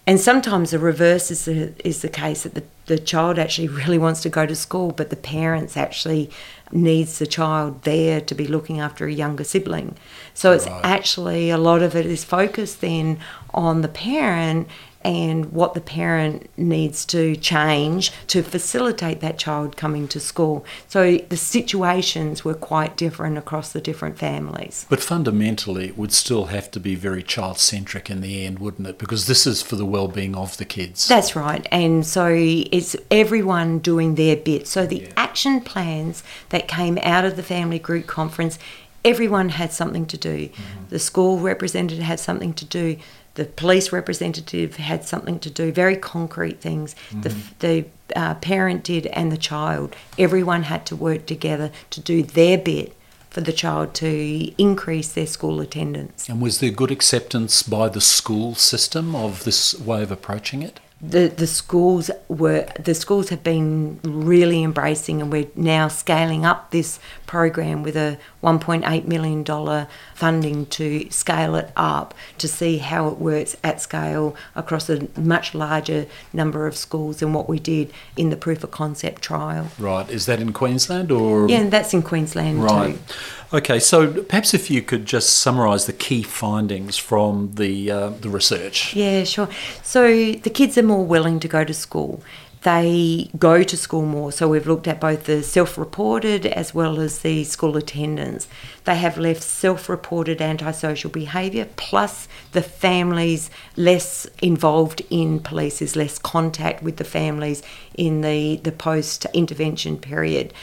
And 0.07 0.19
sometimes 0.21 0.73
the 0.73 0.79
reverse 0.81 1.31
is 1.31 1.45
the, 1.45 1.73
is 1.85 2.03
the 2.03 2.09
case 2.09 2.43
that 2.43 2.55
the, 2.55 2.65
the 2.87 2.99
child 2.99 3.39
actually 3.39 3.69
really 3.69 3.99
wants 3.99 4.21
to 4.23 4.29
go 4.29 4.47
to 4.47 4.57
school, 4.57 4.91
but 4.91 5.11
the 5.11 5.17
parents 5.17 5.77
actually 5.77 6.29
needs 6.73 7.19
the 7.19 7.27
child 7.27 7.83
there 7.83 8.21
to 8.21 8.35
be 8.35 8.47
looking 8.47 8.81
after 8.81 9.07
a 9.07 9.13
younger 9.13 9.45
sibling. 9.45 9.95
So 10.35 10.53
it's 10.53 10.67
Right. 10.67 10.85
actually 10.85 11.51
a 11.51 11.59
lot 11.59 11.83
of 11.83 11.95
it 11.95 12.07
is 12.07 12.25
focused 12.25 12.81
then 12.81 13.19
on 13.55 13.83
the 13.83 13.89
parent 13.89 14.67
and 15.05 15.53
what 15.53 15.75
the 15.75 15.81
parent 15.81 16.49
needs 16.57 17.05
to 17.07 17.37
change 17.37 18.13
to 18.29 18.43
facilitate 18.43 19.21
that 19.21 19.39
child 19.39 19.77
coming 19.77 20.09
to 20.09 20.21
school. 20.21 20.65
So 20.89 21.19
the 21.19 21.37
situations 21.37 22.45
were 22.45 22.55
quite 22.55 22.97
different 22.97 23.39
across 23.39 23.73
the 23.73 23.81
different 23.81 24.19
families. 24.19 24.87
But 24.89 25.01
fundamentally, 25.01 25.87
it 25.89 25.99
would 25.99 26.13
still 26.13 26.47
have 26.47 26.71
to 26.73 26.81
be 26.81 26.95
very 26.95 27.23
child 27.23 27.59
centric 27.59 28.11
in 28.11 28.21
the 28.21 28.45
end, 28.45 28.59
wouldn't 28.59 28.89
it? 28.89 28.99
Because 28.99 29.27
this 29.27 29.47
is 29.47 29.63
for 29.63 29.77
the 29.77 29.87
well 29.87 30.09
being 30.09 30.35
of 30.35 30.57
the 30.57 30.65
kids. 30.65 31.09
That's 31.09 31.35
right. 31.37 31.67
And 31.71 32.07
so 32.07 32.27
it's 32.33 32.97
everyone 33.11 33.79
doing 33.79 34.15
their 34.15 34.37
bit. 34.37 34.67
So 34.67 34.87
the 34.87 35.01
Yeah. 35.03 35.09
action 35.17 35.61
plans 35.61 36.23
that 36.51 36.69
came 36.69 36.99
out 37.03 37.25
of 37.25 37.37
the 37.37 37.43
family 37.43 37.79
group 37.79 38.07
conference, 38.07 38.59
everyone 39.05 39.49
had 39.51 39.73
something 39.73 40.07
to 40.07 40.17
do. 40.17 40.49
Mm-hmm. 40.49 40.85
The 40.91 40.99
school 40.99 41.39
representative 41.41 42.05
had 42.05 42.21
something 42.21 42.53
to 42.55 42.65
do. 42.65 42.97
The 43.35 43.47
police 43.47 43.93
representative 43.93 44.77
had 44.77 45.05
something 45.05 45.39
to 45.41 45.51
do. 45.51 45.73
Very 45.73 45.97
concrete 45.97 46.61
things. 46.61 46.95
The 47.13 47.35
the 47.61 47.85
uh, 48.15 48.35
parent 48.37 48.85
did, 48.85 49.07
and 49.07 49.33
the 49.33 49.37
child. 49.37 49.97
Everyone 50.19 50.65
had 50.65 50.85
to 50.87 50.97
work 50.97 51.27
together 51.27 51.71
to 51.91 52.01
do 52.01 52.23
their 52.23 52.59
bit 52.59 52.95
for 53.31 53.41
the 53.41 53.53
child 53.53 53.95
to 53.95 54.53
increase 54.63 55.13
their 55.13 55.27
school 55.27 55.61
attendance. 55.61 56.29
And 56.29 56.43
was 56.43 56.61
there 56.61 56.71
good 56.71 56.91
acceptance 56.91 57.63
by 57.63 57.89
the 57.89 58.01
school 58.01 58.55
system 58.55 59.17
of 59.17 59.45
this 59.45 59.79
way 59.81 60.03
of 60.03 60.13
approaching 60.13 60.63
it? 60.63 60.81
The 61.05 61.27
the 61.27 61.49
schools 61.49 62.13
were 62.29 62.65
the 62.79 62.95
schools 62.95 63.29
have 63.31 63.43
been 63.43 63.99
really 64.05 64.63
embracing 64.63 65.21
and 65.21 65.33
we're 65.33 65.49
now 65.57 65.89
scaling 65.89 66.47
up 66.47 66.71
this 66.71 67.01
program 67.27 67.83
with 67.83 67.97
a 67.97 68.17
1.8 68.43 69.05
million 69.07 69.43
dollar 69.43 69.89
funding 70.15 70.65
to 70.67 71.11
scale 71.11 71.57
it 71.57 71.73
up 71.77 72.15
to 72.39 72.47
see 72.47 72.79
how 72.79 73.09
it 73.09 73.19
works 73.19 73.57
at 73.65 73.81
scale 73.81 74.37
across 74.55 74.89
a 74.89 75.09
much 75.19 75.55
larger 75.57 76.07
number 76.33 76.69
of 76.69 76.77
schools 76.77 77.19
than 77.19 77.33
what 77.33 77.49
we 77.49 77.59
did 77.59 77.93
in 78.17 78.31
the 78.31 78.37
proof 78.37 78.63
of 78.63 78.71
concept 78.71 79.23
trial. 79.23 79.69
Right. 79.81 80.09
Is 80.09 80.27
that 80.27 80.39
in 80.41 80.53
Queensland 80.53 81.11
or? 81.11 81.49
Yeah, 81.49 81.69
that's 81.69 81.93
in 81.93 82.03
Queensland 82.03 82.63
Right. 82.63 82.95
too. 83.09 83.15
Okay, 83.55 83.81
so 83.81 84.23
perhaps 84.23 84.55
if 84.55 84.71
you 84.71 84.81
could 84.81 85.05
just 85.05 85.39
summarise 85.39 85.85
the 85.85 85.93
key 85.93 86.23
findings 86.23 86.97
from 86.97 87.53
the 87.57 87.91
uh, 87.91 88.09
the 88.09 88.31
research. 88.31 88.97
Yeah, 88.97 89.25
sure. 89.25 89.49
So 89.83 90.33
the 90.33 90.51
kids 90.51 90.79
are 90.79 90.83
more 90.83 91.05
willing 91.05 91.39
to 91.41 91.49
go 91.49 91.63
to 91.63 91.75
school. 91.75 92.23
They 92.63 93.29
go 93.39 93.65
to 93.65 93.77
school 93.77 94.07
more. 94.07 94.31
So 94.33 94.49
we've 94.49 94.67
looked 94.67 94.89
at 94.89 95.01
both 95.01 95.25
the 95.25 95.43
self 95.43 95.77
reported 95.77 96.47
as 96.47 96.73
well 96.73 96.99
as 96.99 97.19
the 97.19 97.45
school 97.45 97.77
attendance. 97.77 98.49
They 98.85 98.97
have 98.97 99.19
less 99.19 99.45
self 99.45 99.89
reported 99.89 100.41
antisocial 100.41 101.11
behaviour, 101.11 101.69
plus 101.77 102.29
the 102.53 102.63
families 102.63 103.51
less 103.77 104.27
involved 104.41 105.03
in 105.11 105.41
police, 105.41 105.81
there's 105.81 105.97
less 105.97 106.19
contact 106.19 106.83
with 106.83 106.97
the 106.97 107.05
families 107.05 107.63
in 107.99 108.23
the, 108.23 108.57
the 108.63 108.73
post 108.73 109.27
intervention 109.35 109.99
period. 109.99 110.55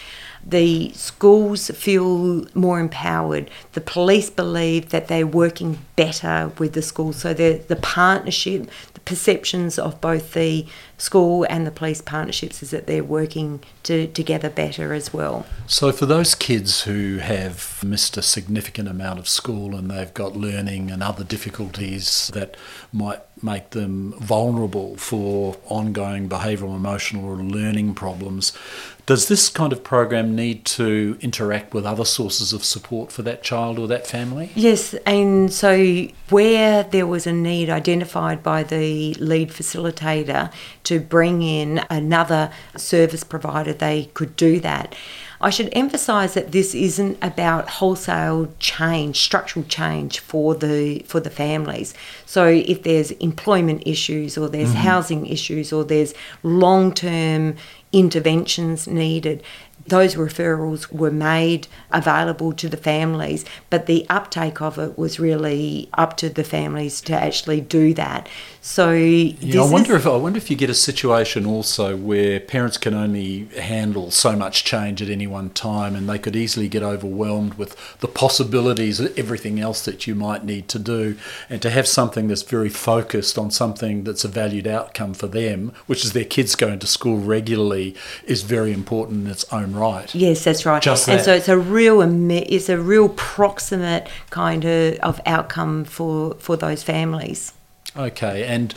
The 0.45 0.91
schools 0.93 1.69
feel 1.71 2.45
more 2.55 2.79
empowered. 2.79 3.49
The 3.73 3.81
police 3.81 4.29
believe 4.29 4.89
that 4.89 5.07
they're 5.07 5.27
working 5.27 5.79
better 5.95 6.51
with 6.57 6.73
the 6.73 6.81
schools. 6.81 7.17
So 7.17 7.33
the 7.33 7.61
the 7.67 7.75
partnership, 7.75 8.69
the 8.93 8.99
perceptions 9.01 9.77
of 9.77 9.99
both 10.01 10.33
the 10.33 10.65
school 10.99 11.45
and 11.49 11.65
the 11.65 11.71
police 11.71 12.01
partnerships 12.01 12.61
is 12.61 12.71
that 12.71 12.85
they're 12.85 13.03
working 13.03 13.61
to, 13.83 14.07
together 14.07 14.49
better 14.49 14.93
as 14.93 15.13
well. 15.13 15.45
So, 15.65 15.91
for 15.91 16.05
those 16.05 16.35
kids 16.35 16.81
who 16.83 17.17
have 17.17 17.83
missed 17.83 18.17
a 18.17 18.21
significant 18.21 18.87
amount 18.87 19.19
of 19.19 19.27
school 19.27 19.75
and 19.75 19.89
they've 19.89 20.13
got 20.13 20.35
learning 20.35 20.91
and 20.91 21.01
other 21.01 21.23
difficulties 21.23 22.29
that 22.33 22.55
might 22.91 23.21
make 23.41 23.71
them 23.71 24.13
vulnerable 24.19 24.97
for 24.97 25.57
ongoing 25.65 26.27
behavioural, 26.27 26.75
emotional, 26.75 27.25
or 27.25 27.37
learning 27.37 27.95
problems, 27.95 28.51
does 29.09 29.27
this 29.27 29.49
kind 29.49 29.73
of 29.73 29.83
program 29.83 30.35
need 30.35 30.63
to 30.63 31.17
interact 31.19 31.73
with 31.73 31.83
other 31.83 32.05
sources 32.05 32.53
of 32.53 32.63
support 32.63 33.11
for 33.11 33.23
that 33.23 33.41
child 33.41 33.79
or 33.79 33.87
that 33.87 34.05
family? 34.05 34.51
Yes, 34.53 34.93
and 35.03 35.51
so 35.51 36.05
where 36.29 36.83
there 36.83 37.07
was 37.07 37.25
a 37.25 37.33
need 37.33 37.71
identified 37.71 38.43
by 38.43 38.61
the 38.61 39.15
lead 39.15 39.49
facilitator 39.49 40.53
to 40.83 40.99
bring 40.99 41.41
in 41.41 41.83
another 41.89 42.51
service 42.77 43.23
provider, 43.23 43.73
they 43.73 44.11
could 44.13 44.35
do 44.35 44.59
that. 44.59 44.93
I 45.41 45.49
should 45.49 45.69
emphasise 45.71 46.33
that 46.33 46.51
this 46.51 46.75
isn't 46.75 47.17
about 47.21 47.69
wholesale 47.69 48.53
change, 48.59 49.21
structural 49.21 49.65
change 49.65 50.19
for 50.19 50.53
the 50.53 50.99
for 51.07 51.21
the 51.21 51.29
families. 51.29 51.93
So 52.25 52.47
if 52.47 52.83
there's 52.83 53.11
employment 53.11 53.83
issues 53.85 54.37
or 54.37 54.49
there's 54.49 54.69
mm-hmm. 54.69 54.79
housing 54.79 55.25
issues 55.27 55.71
or 55.71 55.85
there's 55.85 56.13
long 56.43 56.93
term 56.93 57.55
interventions 57.91 58.87
needed, 58.87 59.43
those 59.87 60.15
referrals 60.15 60.91
were 60.91 61.09
made 61.09 61.67
available 61.91 62.53
to 62.53 62.69
the 62.69 62.77
families, 62.77 63.43
but 63.69 63.87
the 63.87 64.05
uptake 64.09 64.61
of 64.61 64.77
it 64.77 64.97
was 64.99 65.19
really 65.19 65.89
up 65.93 66.15
to 66.17 66.29
the 66.29 66.43
families 66.43 67.01
to 67.01 67.13
actually 67.13 67.61
do 67.61 67.93
that. 67.95 68.29
So 68.61 68.91
Yeah, 68.91 69.61
I 69.63 69.69
wonder 69.69 69.95
is- 69.95 70.01
if 70.05 70.07
I 70.11 70.15
wonder 70.17 70.37
if 70.37 70.51
you 70.51 70.57
get 70.57 70.69
a 70.69 70.75
situation 70.75 71.45
also 71.45 71.95
where 71.95 72.39
parents 72.39 72.77
can 72.77 72.93
only 72.93 73.47
handle 73.57 74.11
so 74.11 74.35
much 74.35 74.63
change 74.63 75.01
at 75.01 75.09
any 75.09 75.25
one 75.25 75.49
time, 75.51 75.95
and 75.95 76.07
they 76.07 76.19
could 76.19 76.35
easily 76.35 76.67
get 76.67 76.83
overwhelmed 76.83 77.55
with 77.55 77.75
the 78.01 78.07
possibilities 78.07 78.99
of 78.99 79.17
everything 79.17 79.59
else 79.59 79.81
that 79.85 80.05
you 80.05 80.13
might 80.13 80.43
need 80.45 80.67
to 80.67 80.77
do, 80.77 81.15
and 81.49 81.61
to 81.61 81.69
have 81.69 81.87
something 81.87 82.27
that's 82.27 82.43
very 82.43 82.69
focused 82.69 83.37
on 83.39 83.49
something 83.49 84.03
that's 84.03 84.25
a 84.25 84.27
valued 84.27 84.67
outcome 84.67 85.13
for 85.13 85.27
them, 85.27 85.71
which 85.87 86.03
is 86.03 86.11
their 86.11 86.25
kids 86.25 86.53
going 86.55 86.77
to 86.79 86.87
school 86.87 87.17
regularly, 87.17 87.78
is 88.25 88.43
very 88.43 88.71
important 88.73 89.25
in 89.25 89.31
its 89.31 89.45
own 89.51 89.73
right. 89.73 90.13
Yes, 90.13 90.43
that's 90.43 90.65
right. 90.65 90.81
Just 90.81 91.07
and 91.07 91.19
that. 91.19 91.25
so 91.25 91.33
it's 91.33 91.49
a 91.49 91.57
real 91.57 92.01
it's 92.31 92.69
a 92.69 92.77
real 92.77 93.09
proximate 93.09 94.07
kind 94.29 94.65
of, 94.65 94.95
of 94.99 95.21
outcome 95.25 95.85
for, 95.85 96.35
for 96.35 96.55
those 96.57 96.83
families. 96.83 97.53
Okay, 97.97 98.45
and 98.45 98.73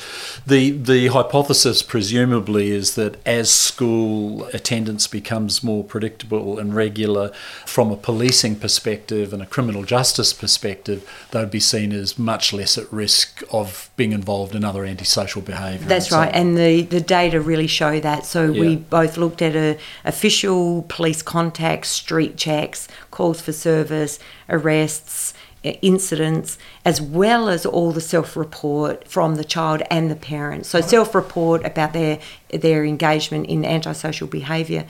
the 0.47 0.71
the 0.71 1.09
hypothesis 1.09 1.83
presumably 1.83 2.71
is 2.71 2.95
that 2.95 3.25
as 3.27 3.51
school 3.51 4.45
attendance 4.47 5.07
becomes 5.07 5.63
more 5.63 5.85
predictable 5.85 6.59
and 6.59 6.75
regular 6.75 7.31
from 7.67 7.91
a 7.91 7.97
policing 7.97 8.57
perspective 8.57 9.33
and 9.35 9.43
a 9.43 9.47
criminal 9.47 9.85
justice 9.85 10.33
perspective, 10.33 11.09
they'd 11.31 11.51
be 11.51 11.61
seen 11.61 11.93
as 11.93 12.19
much 12.19 12.55
less 12.55 12.79
at 12.79 12.91
risk 12.91 13.43
of 13.53 13.91
being 13.97 14.13
involved 14.13 14.55
in 14.55 14.65
other 14.65 14.85
antisocial 14.85 15.43
behaviour. 15.43 15.87
That's 15.87 16.09
so 16.09 16.17
right, 16.17 16.29
on. 16.29 16.35
and 16.35 16.59
the, 16.59 16.83
the 16.83 17.01
data 17.01 17.41
really 17.41 17.67
show 17.67 18.01
that. 18.01 18.25
So 18.25 18.51
we 18.51 18.77
both 18.77 19.19
looked 19.19 19.43
at 19.43 19.55
a, 19.55 19.79
official 20.05 20.83
police 20.89 21.23
contacts, 21.23 21.89
street 21.91 22.37
checks, 22.37 22.89
calls 23.11 23.41
for 23.43 23.53
service, 23.53 24.19
arrests, 24.49 25.35
incidents, 25.63 26.59
as 26.85 27.01
well 27.01 27.49
as 27.49 27.65
all 27.65 27.93
the 27.93 28.01
self-report 28.01 29.07
from 29.07 29.37
the 29.37 29.45
child 29.45 29.83
and 29.91 30.11
the 30.11 30.17
parent. 30.17 30.67
So 30.67 30.81
self-report 30.81 31.65
about 31.65 31.93
their 31.93 32.19
their 32.51 32.85
engagement 32.85 33.47
in 33.47 33.65
antisocial 33.65 34.27
behaviour. 34.27 34.85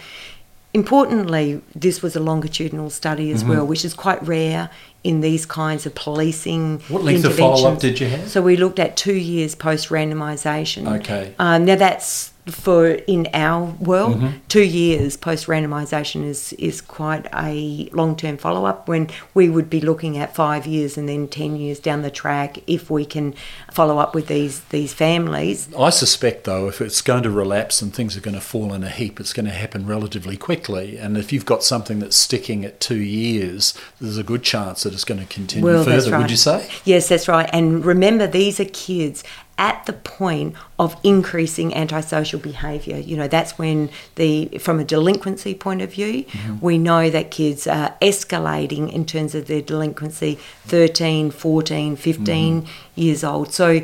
Importantly, 0.74 1.60
this 1.74 2.00
was 2.00 2.16
a 2.16 2.20
longitudinal 2.20 2.88
study 2.88 3.26
Mm-hmm. 3.26 3.34
as 3.34 3.44
well, 3.44 3.66
which 3.66 3.84
is 3.84 3.92
quite 3.92 4.26
rare 4.26 4.70
in 5.04 5.20
these 5.20 5.44
kinds 5.44 5.84
of 5.84 5.94
policing. 5.94 6.80
What 6.88 7.02
length 7.02 7.24
of 7.26 7.36
follow-up 7.36 7.78
did 7.78 8.00
you 8.00 8.08
have? 8.08 8.30
So 8.30 8.40
we 8.40 8.56
looked 8.56 8.78
at 8.78 8.96
two 8.96 9.14
years 9.16 9.54
post 9.54 9.90
randomisation. 9.90 11.00
Okay. 11.00 11.34
Um, 11.38 11.66
now 11.66 11.76
that's 11.76 12.31
for 12.46 12.86
in 12.86 13.28
our 13.32 13.64
world, 13.80 14.16
Mm-hmm. 14.16 14.38
two 14.48 14.64
years 14.64 15.16
post 15.16 15.46
randomisation 15.46 16.24
is 16.24 16.52
is 16.54 16.80
quite 16.80 17.26
a 17.34 17.88
long 17.92 18.16
term 18.16 18.36
follow 18.36 18.64
up. 18.66 18.88
When 18.88 19.08
we 19.32 19.48
would 19.48 19.70
be 19.70 19.80
looking 19.80 20.18
at 20.18 20.34
five 20.34 20.66
years 20.66 20.98
and 20.98 21.08
then 21.08 21.28
ten 21.28 21.54
years 21.56 21.78
down 21.78 22.02
the 22.02 22.10
track 22.10 22.58
if 22.66 22.90
we 22.90 23.04
can 23.04 23.34
follow 23.70 23.98
up 23.98 24.14
with 24.14 24.26
these 24.26 24.60
these 24.70 24.92
families. 24.92 25.68
I 25.78 25.90
suspect, 25.90 26.44
though, 26.44 26.66
if 26.68 26.80
it's 26.80 27.00
going 27.00 27.22
to 27.22 27.30
relapse 27.30 27.80
and 27.80 27.94
things 27.94 28.16
are 28.16 28.20
going 28.20 28.34
to 28.34 28.40
fall 28.40 28.74
in 28.74 28.82
a 28.82 28.90
heap, 28.90 29.20
it's 29.20 29.32
going 29.32 29.46
to 29.46 29.52
happen 29.52 29.86
relatively 29.86 30.36
quickly. 30.36 30.98
And 30.98 31.16
if 31.16 31.32
you've 31.32 31.46
got 31.46 31.62
something 31.62 32.00
that's 32.00 32.16
sticking 32.16 32.64
at 32.64 32.80
two 32.80 32.96
years, 33.00 33.72
there's 34.00 34.18
a 34.18 34.24
good 34.24 34.42
chance 34.42 34.82
that 34.82 34.92
it's 34.94 35.04
going 35.04 35.20
to 35.20 35.26
continue 35.26 35.64
Well, 35.64 35.84
further. 35.84 36.10
right. 36.10 36.18
Would 36.22 36.30
you 36.30 36.36
say? 36.36 36.68
Yes, 36.84 37.08
that's 37.08 37.28
right. 37.28 37.48
And 37.52 37.84
remember, 37.84 38.26
these 38.26 38.58
are 38.58 38.64
kids 38.66 39.22
at 39.58 39.84
the 39.86 39.92
point 39.92 40.54
of 40.78 40.96
increasing 41.04 41.74
antisocial 41.74 42.40
behaviour. 42.40 42.96
You 42.96 43.16
know, 43.16 43.28
that's 43.28 43.58
when 43.58 43.90
the, 44.16 44.46
from 44.60 44.80
a 44.80 44.84
delinquency 44.84 45.54
point 45.54 45.82
of 45.82 45.92
view, 45.92 46.24
mm-hmm. 46.24 46.58
we 46.60 46.78
know 46.78 47.10
that 47.10 47.30
kids 47.30 47.66
are 47.66 47.94
escalating 48.00 48.92
in 48.92 49.04
terms 49.04 49.34
of 49.34 49.46
their 49.46 49.62
delinquency 49.62 50.38
13, 50.64 51.30
14, 51.30 51.96
15 51.96 52.62
mm-hmm. 52.62 52.70
years 52.94 53.22
old. 53.22 53.52
So 53.52 53.82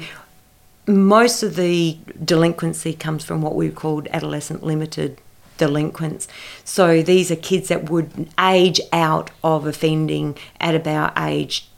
most 0.87 1.43
of 1.43 1.57
the 1.57 1.99
delinquency 2.25 2.95
comes 2.95 3.25
from 3.25 3.43
what 3.43 3.55
we 3.55 3.71
called 3.71 4.09
adolescent 4.11 4.63
limited 4.63 5.21
delinquents. 5.59 6.29
So 6.65 7.03
these 7.03 7.31
are 7.31 7.37
kids 7.37 7.69
that 7.69 7.91
would 7.91 8.31
age 8.41 8.81
out 8.93 9.31
of 9.45 9.67
offending 9.67 10.39
at 10.61 10.75
about 10.75 11.13
age 11.19 11.69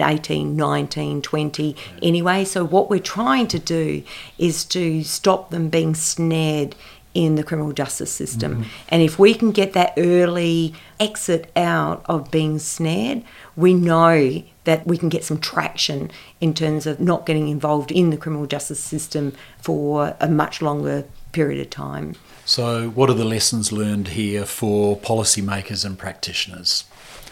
18, 0.00 0.56
19, 0.56 1.22
20 1.22 1.76
anyway. 2.02 2.44
So, 2.44 2.64
what 2.64 2.90
we're 2.90 2.98
trying 2.98 3.46
to 3.48 3.58
do 3.58 4.02
is 4.38 4.64
to 4.66 5.02
stop 5.02 5.50
them 5.50 5.68
being 5.68 5.94
snared 5.94 6.74
in 7.14 7.34
the 7.34 7.42
criminal 7.42 7.72
justice 7.72 8.12
system. 8.12 8.54
Mm-hmm. 8.54 8.70
And 8.90 9.02
if 9.02 9.18
we 9.18 9.34
can 9.34 9.50
get 9.50 9.72
that 9.72 9.94
early 9.96 10.74
exit 11.00 11.50
out 11.56 12.04
of 12.06 12.30
being 12.30 12.58
snared, 12.58 13.24
we 13.56 13.74
know 13.74 14.42
that 14.64 14.86
we 14.86 14.98
can 14.98 15.08
get 15.08 15.24
some 15.24 15.38
traction 15.38 16.10
in 16.40 16.54
terms 16.54 16.86
of 16.86 17.00
not 17.00 17.26
getting 17.26 17.48
involved 17.48 17.90
in 17.90 18.10
the 18.10 18.16
criminal 18.16 18.46
justice 18.46 18.78
system 18.78 19.32
for 19.60 20.14
a 20.20 20.28
much 20.28 20.60
longer 20.60 21.04
period 21.32 21.60
of 21.60 21.70
time. 21.70 22.14
So, 22.44 22.90
what 22.90 23.10
are 23.10 23.14
the 23.14 23.24
lessons 23.24 23.72
learned 23.72 24.08
here 24.08 24.44
for 24.44 24.96
policymakers 24.96 25.84
and 25.84 25.98
practitioners? 25.98 26.84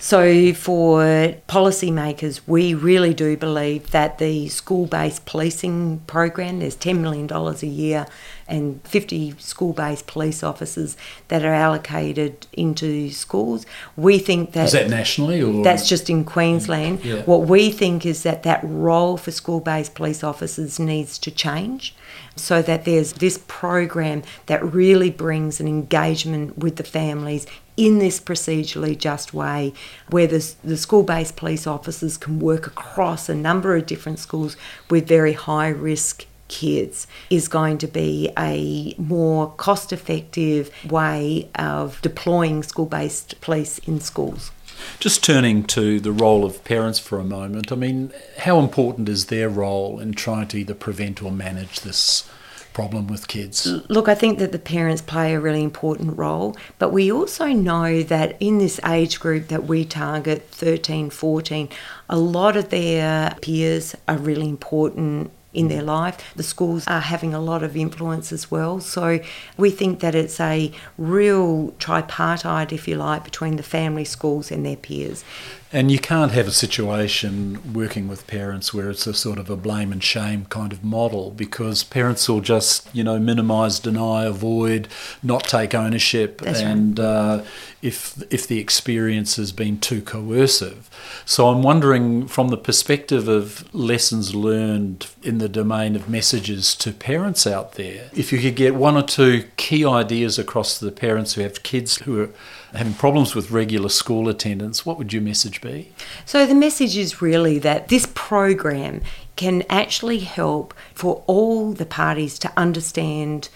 So, 0.07 0.55
for 0.55 1.01
policymakers, 1.49 2.41
we 2.47 2.75
really 2.75 3.13
do 3.13 3.37
believe 3.37 3.91
that 3.91 4.19
the 4.19 4.47
school 4.47 4.87
based 4.87 5.27
policing 5.27 5.99
program, 6.07 6.61
there's 6.61 6.77
$10 6.77 7.01
million 7.01 7.29
a 7.29 7.67
year 7.67 8.07
and 8.47 8.81
50 8.87 9.35
school 9.39 9.73
based 9.73 10.07
police 10.07 10.45
officers 10.45 10.97
that 11.27 11.45
are 11.45 11.53
allocated 11.53 12.47
into 12.53 13.11
schools. 13.11 13.67
We 13.97 14.21
think 14.21 14.53
that. 14.53 14.67
Is 14.67 14.73
that 14.75 14.89
nationally 14.89 15.43
or? 15.43 15.65
That's 15.65 15.89
just 15.89 16.09
in 16.09 16.25
Queensland. 16.25 17.05
Yeah. 17.05 17.23
What 17.23 17.49
we 17.49 17.73
think 17.73 18.07
is 18.07 18.23
that 18.23 18.45
that 18.45 18.61
role 18.63 19.17
for 19.17 19.33
school 19.33 19.59
based 19.59 19.97
police 19.97 20.23
officers 20.23 20.79
needs 20.79 21.19
to 21.19 21.33
change 21.33 21.97
so 22.37 22.63
that 22.63 22.85
there's 22.85 23.15
this 23.15 23.43
program 23.49 24.23
that 24.47 24.63
really 24.65 25.11
brings 25.11 25.59
an 25.59 25.67
engagement 25.67 26.59
with 26.59 26.77
the 26.77 26.85
families 26.85 27.45
in 27.77 27.99
this 27.99 28.21
procedurally 28.21 28.97
just 28.97 29.35
way 29.35 29.73
where 30.11 30.27
the, 30.27 30.55
the 30.65 30.77
school 30.77 31.03
based 31.03 31.37
police 31.37 31.67
officers 31.67 32.17
can 32.17 32.39
work 32.39 32.67
across 32.67 33.29
a 33.29 33.35
number 33.35 33.77
of 33.77 33.87
different 33.87 34.19
schools 34.19 34.57
with 34.91 35.07
very 35.07 35.33
high 35.33 35.69
risk 35.69 36.27
kids 36.49 37.07
is 37.29 37.49
going 37.49 37.79
to 37.79 37.87
be 37.87 38.31
a 38.39 38.95
more 38.99 39.53
cost 39.57 39.93
effective 39.93 40.71
way 40.89 41.49
of 41.57 42.01
deploying 42.03 42.63
school 42.63 42.87
based 42.87 43.41
police 43.41 43.79
in 43.81 44.01
schools. 44.01 44.53
Just 45.01 45.25
turning 45.25 45.65
to 45.65 46.01
the 46.01 46.13
role 46.13 46.45
of 46.45 46.63
parents 46.63 46.99
for 46.99 47.19
a 47.19 47.25
moment, 47.25 47.73
I 47.73 47.77
mean, 47.77 48.13
how 48.39 48.59
important 48.61 49.09
is 49.09 49.27
their 49.27 49.49
role 49.49 49.99
in 49.99 50.13
trying 50.13 50.49
to 50.49 50.59
either 50.59 50.75
prevent 50.75 51.23
or 51.23 51.33
manage 51.33 51.81
this 51.81 52.29
problem 52.77 53.07
with 53.07 53.27
kids? 53.27 53.67
Look, 53.89 54.07
I 54.07 54.15
think 54.15 54.39
that 54.39 54.53
the 54.53 54.59
parents 54.59 55.01
play 55.01 55.33
a 55.33 55.41
really 55.41 55.63
important 55.63 56.19
role, 56.19 56.55
but 56.79 56.91
we 56.93 57.11
also 57.11 57.47
know 57.47 58.03
that 58.03 58.37
in 58.39 58.59
this 58.59 58.79
age 58.85 59.19
group 59.19 59.49
that 59.49 59.65
we 59.65 59.87
target, 59.87 60.47
13, 60.51 61.09
14, 61.09 61.71
a 62.11 62.19
lot 62.19 62.55
of 62.55 62.69
their 62.69 63.35
peers 63.41 63.97
are 64.07 64.19
really 64.19 64.51
important 64.51 65.31
in 65.55 65.69
their 65.69 65.81
life. 65.81 66.17
The 66.37 66.43
schools 66.43 66.87
are 66.87 67.01
having 67.01 67.33
a 67.33 67.41
lot 67.41 67.63
of 67.63 67.79
influence 67.79 68.31
as 68.31 68.51
well. 68.51 68.79
So 68.81 69.21
we 69.57 69.71
think 69.71 70.01
that 70.01 70.15
it's 70.15 70.39
a 70.39 70.71
real 70.99 71.71
tripartite, 71.79 72.75
if 72.75 72.87
you 72.87 72.97
like, 72.97 73.25
between 73.25 73.57
the 73.57 73.63
family, 73.63 74.05
schools, 74.05 74.51
and 74.51 74.67
their 74.67 74.77
peers. 74.77 75.25
And 75.73 75.91
you 75.91 75.99
can't 75.99 76.31
have 76.31 76.47
a 76.47 76.53
situation 76.53 77.75
working 77.75 78.07
with 78.07 78.27
parents 78.29 78.73
where 78.73 78.89
it's 78.89 79.07
a 79.07 79.13
sort 79.13 79.39
of 79.39 79.51
a 79.51 79.57
blame 79.57 79.91
and 79.91 80.03
shame 80.03 80.47
kind 80.47 80.73
of 80.73 80.85
model 80.85 81.33
because 81.33 81.83
parents 81.83 82.29
will 82.29 82.41
just, 82.41 82.89
you 82.95 83.03
know, 83.03 83.19
minimise, 83.19 83.81
deny, 83.81 84.25
avoid, 84.25 84.87
not 85.25 85.45
take 85.45 85.75
ownership. 85.75 86.41
That's 86.41 86.61
and 86.61 86.99
right. 86.99 87.05
uh, 87.05 87.45
if, 87.83 88.23
if 88.33 88.47
the 88.47 88.61
experience 88.61 89.37
has 89.37 89.51
been 89.51 89.81
too 89.81 90.03
coercive. 90.03 90.89
So 91.25 91.49
I'm 91.49 91.63
wondering, 91.63 92.29
from 92.29 92.49
the 92.49 92.57
perspective 92.57 93.27
of 93.27 93.73
lessons 93.75 94.37
learned 94.37 95.09
in 95.25 95.39
the 95.39 95.49
domain 95.49 95.97
of 95.97 96.09
messages 96.09 96.77
to 96.77 96.93
parents 96.93 97.45
out 97.45 97.73
there, 97.73 98.09
if 98.15 98.33
you 98.33 98.41
could 98.41 98.55
get 98.55 98.77
one 98.77 98.97
or 98.97 99.03
two 99.03 99.45
key 99.57 99.85
ideas 99.85 100.39
across 100.39 100.79
to 100.79 100.85
the 100.85 100.93
parents 100.93 101.35
who 101.35 101.41
have 101.41 101.65
kids 101.65 101.97
who 101.99 102.23
are 102.23 102.31
having 102.75 102.95
problems 102.95 103.35
with 103.35 103.51
regular 103.51 103.89
school 103.89 104.29
attendance, 104.29 104.85
what 104.85 104.99
would 104.99 105.13
your 105.13 105.23
message 105.23 105.61
be? 105.61 105.93
So, 106.25 106.47
the 106.47 106.55
message 106.55 106.97
is 106.97 107.23
really 107.23 107.59
that 107.61 107.89
this 107.89 108.07
program 108.15 109.03
can 109.37 109.63
actually 109.69 110.21
help 110.21 110.75
for 110.95 111.23
all 111.27 111.73
the 111.73 111.87
parties 111.87 112.39
to 112.41 112.53
understand 112.57 113.49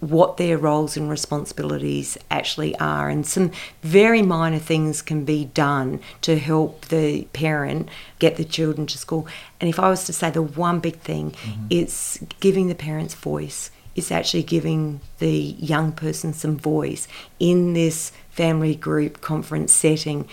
what 0.00 0.36
their 0.36 0.58
roles 0.58 0.96
and 0.96 1.08
responsibilities 1.08 2.18
actually 2.30 2.76
are. 2.78 3.08
And 3.08 3.26
some 3.26 3.50
very 3.82 4.22
minor 4.22 4.58
things 4.58 5.02
can 5.02 5.24
be 5.24 5.46
done 5.46 6.00
to 6.22 6.38
help 6.38 6.86
the 6.86 7.24
parent 7.32 7.88
get 8.18 8.36
the 8.36 8.44
children 8.44 8.86
to 8.88 8.98
school. 8.98 9.26
And 9.60 9.68
if 9.68 9.78
I 9.78 9.88
was 9.88 10.04
to 10.04 10.12
say 10.12 10.30
the 10.30 10.42
one 10.42 10.80
big 10.80 10.98
thing, 10.98 11.30
mm-hmm. 11.30 11.66
it's 11.70 12.18
giving 12.40 12.68
the 12.68 12.74
parents 12.74 13.14
voice. 13.14 13.70
It's 13.94 14.10
actually 14.10 14.42
giving 14.42 15.00
the 15.18 15.30
young 15.30 15.92
person 15.92 16.32
some 16.32 16.56
voice 16.56 17.06
in 17.38 17.74
this 17.74 18.12
family 18.34 18.74
group 18.74 19.20
conference 19.20 19.72
setting 19.72 20.28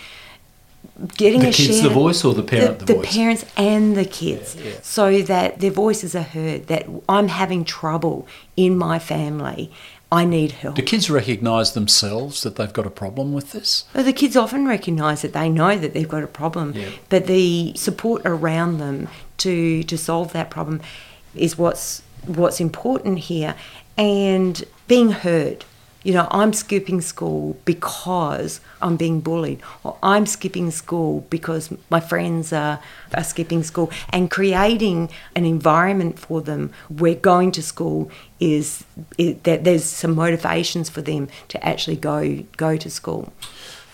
getting 1.16 1.40
the 1.40 1.48
a 1.48 1.52
kids 1.52 1.78
share, 1.78 1.88
the 1.88 1.94
voice 1.94 2.24
or 2.24 2.34
the 2.34 2.42
parent 2.42 2.80
the, 2.80 2.84
the, 2.86 2.94
the 2.94 3.02
parents 3.02 3.44
and 3.56 3.96
the 3.96 4.04
kids 4.04 4.56
yeah, 4.56 4.70
yeah. 4.70 4.76
so 4.82 5.22
that 5.22 5.60
their 5.60 5.70
voices 5.70 6.14
are 6.14 6.22
heard 6.22 6.66
that 6.66 6.86
i'm 7.08 7.28
having 7.28 7.64
trouble 7.64 8.26
in 8.56 8.76
my 8.76 8.98
family. 8.98 9.70
I 10.10 10.26
need 10.26 10.52
help. 10.52 10.74
Do 10.74 10.82
kids 10.82 11.08
recognize 11.08 11.72
themselves 11.72 12.42
that 12.42 12.56
they've 12.56 12.72
got 12.72 12.86
a 12.86 12.90
problem 12.90 13.32
with 13.32 13.52
this? 13.52 13.84
Well, 13.94 14.04
the 14.04 14.12
kids 14.12 14.36
often 14.36 14.66
recognize 14.66 15.22
that 15.22 15.32
they 15.32 15.48
know 15.48 15.78
that 15.78 15.94
they've 15.94 16.06
got 16.06 16.22
a 16.22 16.26
problem 16.26 16.74
yeah. 16.74 16.90
but 17.08 17.26
the 17.26 17.72
support 17.76 18.20
around 18.26 18.76
them 18.76 19.08
to 19.38 19.82
to 19.84 19.96
solve 19.96 20.34
that 20.34 20.50
problem 20.50 20.82
is 21.34 21.56
what's 21.56 22.02
what's 22.26 22.60
important 22.60 23.20
here. 23.20 23.54
And 23.96 24.62
being 24.86 25.12
heard 25.12 25.64
you 26.02 26.12
know, 26.12 26.28
I'm 26.30 26.52
skipping 26.52 27.00
school 27.00 27.56
because 27.64 28.60
I'm 28.80 28.96
being 28.96 29.20
bullied, 29.20 29.60
or 29.84 29.96
I'm 30.02 30.26
skipping 30.26 30.70
school 30.70 31.26
because 31.30 31.72
my 31.90 32.00
friends 32.00 32.52
are, 32.52 32.80
are 33.14 33.24
skipping 33.24 33.62
school, 33.62 33.90
and 34.10 34.30
creating 34.30 35.10
an 35.34 35.44
environment 35.44 36.18
for 36.18 36.40
them 36.40 36.72
where 36.88 37.14
going 37.14 37.52
to 37.52 37.62
school 37.62 38.10
is, 38.40 38.84
is 39.18 39.36
that 39.44 39.64
there's 39.64 39.84
some 39.84 40.14
motivations 40.14 40.90
for 40.90 41.02
them 41.02 41.28
to 41.48 41.64
actually 41.66 41.96
go 41.96 42.44
go 42.56 42.76
to 42.76 42.90
school. 42.90 43.32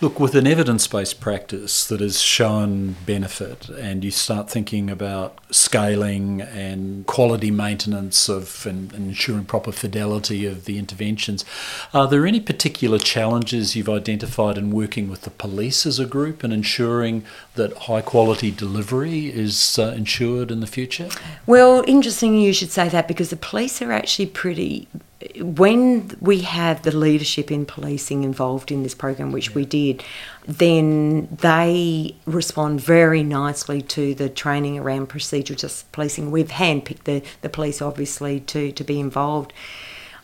Look, 0.01 0.17
with 0.17 0.33
an 0.35 0.47
evidence 0.47 0.87
based 0.87 1.19
practice 1.19 1.85
that 1.87 1.99
has 1.99 2.21
shown 2.21 2.95
benefit, 3.05 3.67
and 3.67 4.01
you 4.01 4.11
start 4.11 4.49
thinking 4.49 4.89
about 4.89 5.37
scaling 5.51 6.39
and 6.39 7.05
quality 7.05 7.51
maintenance 7.51 8.29
of 8.29 8.65
and, 8.65 8.93
and, 8.93 9.09
ensuring 9.09 9.43
proper 9.43 9.73
fidelity 9.73 10.45
of 10.45 10.63
the 10.63 10.77
interventions, 10.77 11.43
are 11.93 12.07
there 12.07 12.25
any 12.25 12.39
particular 12.39 12.97
challenges 12.97 13.75
you've 13.75 13.89
identified 13.89 14.57
in 14.57 14.71
working 14.71 15.09
with 15.09 15.23
the 15.23 15.31
police 15.31 15.85
as 15.85 15.99
a 15.99 16.05
group 16.05 16.45
and 16.45 16.53
ensuring 16.53 17.25
that 17.55 17.75
high 17.79 18.01
quality 18.01 18.51
delivery 18.51 19.27
is 19.27 19.77
uh, 19.77 19.93
ensured 19.97 20.49
in 20.49 20.61
the 20.61 20.67
future? 20.67 21.09
Well, 21.45 21.83
interesting 21.87 22.37
you 22.37 22.53
should 22.53 22.71
say 22.71 22.87
that 22.87 23.09
because 23.09 23.31
the 23.31 23.35
police 23.35 23.81
are 23.81 23.91
actually 23.91 24.27
pretty 24.27 24.87
when 25.35 26.17
we 26.21 26.41
have 26.41 26.83
the 26.83 26.95
leadership 26.95 27.51
in 27.51 27.65
policing 27.65 28.23
involved 28.23 28.71
in 28.71 28.83
this 28.83 28.95
program, 28.95 29.33
which 29.33 29.53
we 29.53 29.65
did, 29.65 30.01
then 30.47 31.27
they 31.41 32.15
respond 32.25 32.79
very 32.79 33.21
nicely 33.21 33.81
to 33.81 34.15
the 34.15 34.29
training 34.29 34.79
around 34.79 35.09
procedural 35.09 35.57
justice 35.57 35.83
policing. 35.91 36.31
We've 36.31 36.47
handpicked 36.47 37.03
the, 37.03 37.21
the 37.41 37.49
police, 37.49 37.81
obviously, 37.81 38.39
to, 38.41 38.71
to 38.71 38.83
be 38.83 38.99
involved. 38.99 39.51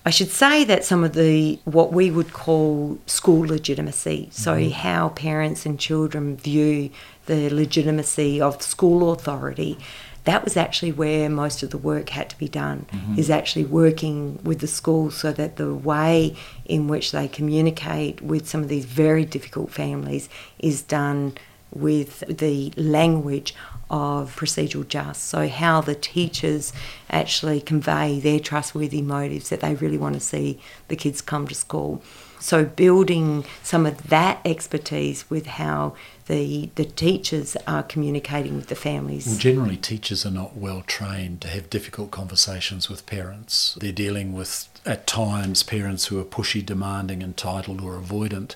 I 0.05 0.11
should 0.11 0.29
say 0.29 0.63
that 0.65 0.85
some 0.85 1.03
of 1.03 1.13
the 1.13 1.59
what 1.65 1.91
we 1.91 2.11
would 2.11 2.31
call 2.31 2.99
school 3.07 3.47
legitimacy, 3.47 4.29
so 4.31 4.55
mm-hmm. 4.55 4.71
how 4.71 5.09
parents 5.09 5.65
and 5.65 5.79
children 5.79 6.37
view 6.37 6.91
the 7.25 7.49
legitimacy 7.49 8.39
of 8.39 8.61
school 8.61 9.11
authority 9.11 9.79
that 10.25 10.43
was 10.43 10.57
actually 10.57 10.91
where 10.91 11.29
most 11.29 11.63
of 11.63 11.69
the 11.69 11.77
work 11.77 12.09
had 12.09 12.29
to 12.29 12.37
be 12.37 12.47
done 12.47 12.85
mm-hmm. 12.91 13.17
is 13.17 13.29
actually 13.29 13.65
working 13.65 14.39
with 14.43 14.59
the 14.59 14.67
schools 14.67 15.15
so 15.17 15.31
that 15.31 15.55
the 15.55 15.73
way 15.73 16.35
in 16.65 16.87
which 16.87 17.11
they 17.11 17.27
communicate 17.27 18.21
with 18.21 18.47
some 18.47 18.61
of 18.61 18.67
these 18.67 18.85
very 18.85 19.23
difficult 19.23 19.71
families 19.71 20.27
is 20.59 20.81
done 20.81 21.37
with 21.71 22.19
the 22.27 22.73
language 22.75 23.53
of 23.89 24.35
procedural 24.35 24.87
justice. 24.87 25.21
So, 25.21 25.47
how 25.47 25.81
the 25.81 25.93
teachers 25.95 26.73
actually 27.09 27.61
convey 27.61 28.19
their 28.19 28.39
trustworthy 28.39 29.01
motives 29.01 29.49
that 29.49 29.59
they 29.59 29.75
really 29.75 29.97
want 29.97 30.15
to 30.15 30.21
see 30.21 30.59
the 30.87 30.95
kids 30.95 31.21
come 31.21 31.47
to 31.47 31.55
school. 31.55 32.01
So, 32.45 32.63
building 32.63 33.43
some 33.63 33.87
of 33.87 34.09
that 34.09 34.39
expertise 34.45 35.27
with 35.31 35.47
how 35.47 35.95
the, 36.27 36.69
the 36.75 36.85
teachers 36.85 37.57
are 37.65 37.81
communicating 37.81 38.55
with 38.55 38.67
the 38.67 38.75
families. 38.75 39.25
Well, 39.25 39.39
generally, 39.39 39.77
teachers 39.77 40.27
are 40.27 40.31
not 40.31 40.55
well 40.55 40.83
trained 40.85 41.41
to 41.41 41.47
have 41.47 41.71
difficult 41.71 42.11
conversations 42.11 42.87
with 42.87 43.07
parents. 43.07 43.75
They're 43.81 43.91
dealing 43.91 44.31
with, 44.31 44.69
at 44.85 45.07
times, 45.07 45.63
parents 45.63 46.05
who 46.05 46.19
are 46.19 46.23
pushy, 46.23 46.63
demanding, 46.63 47.23
entitled, 47.23 47.81
or 47.81 47.99
avoidant. 47.99 48.53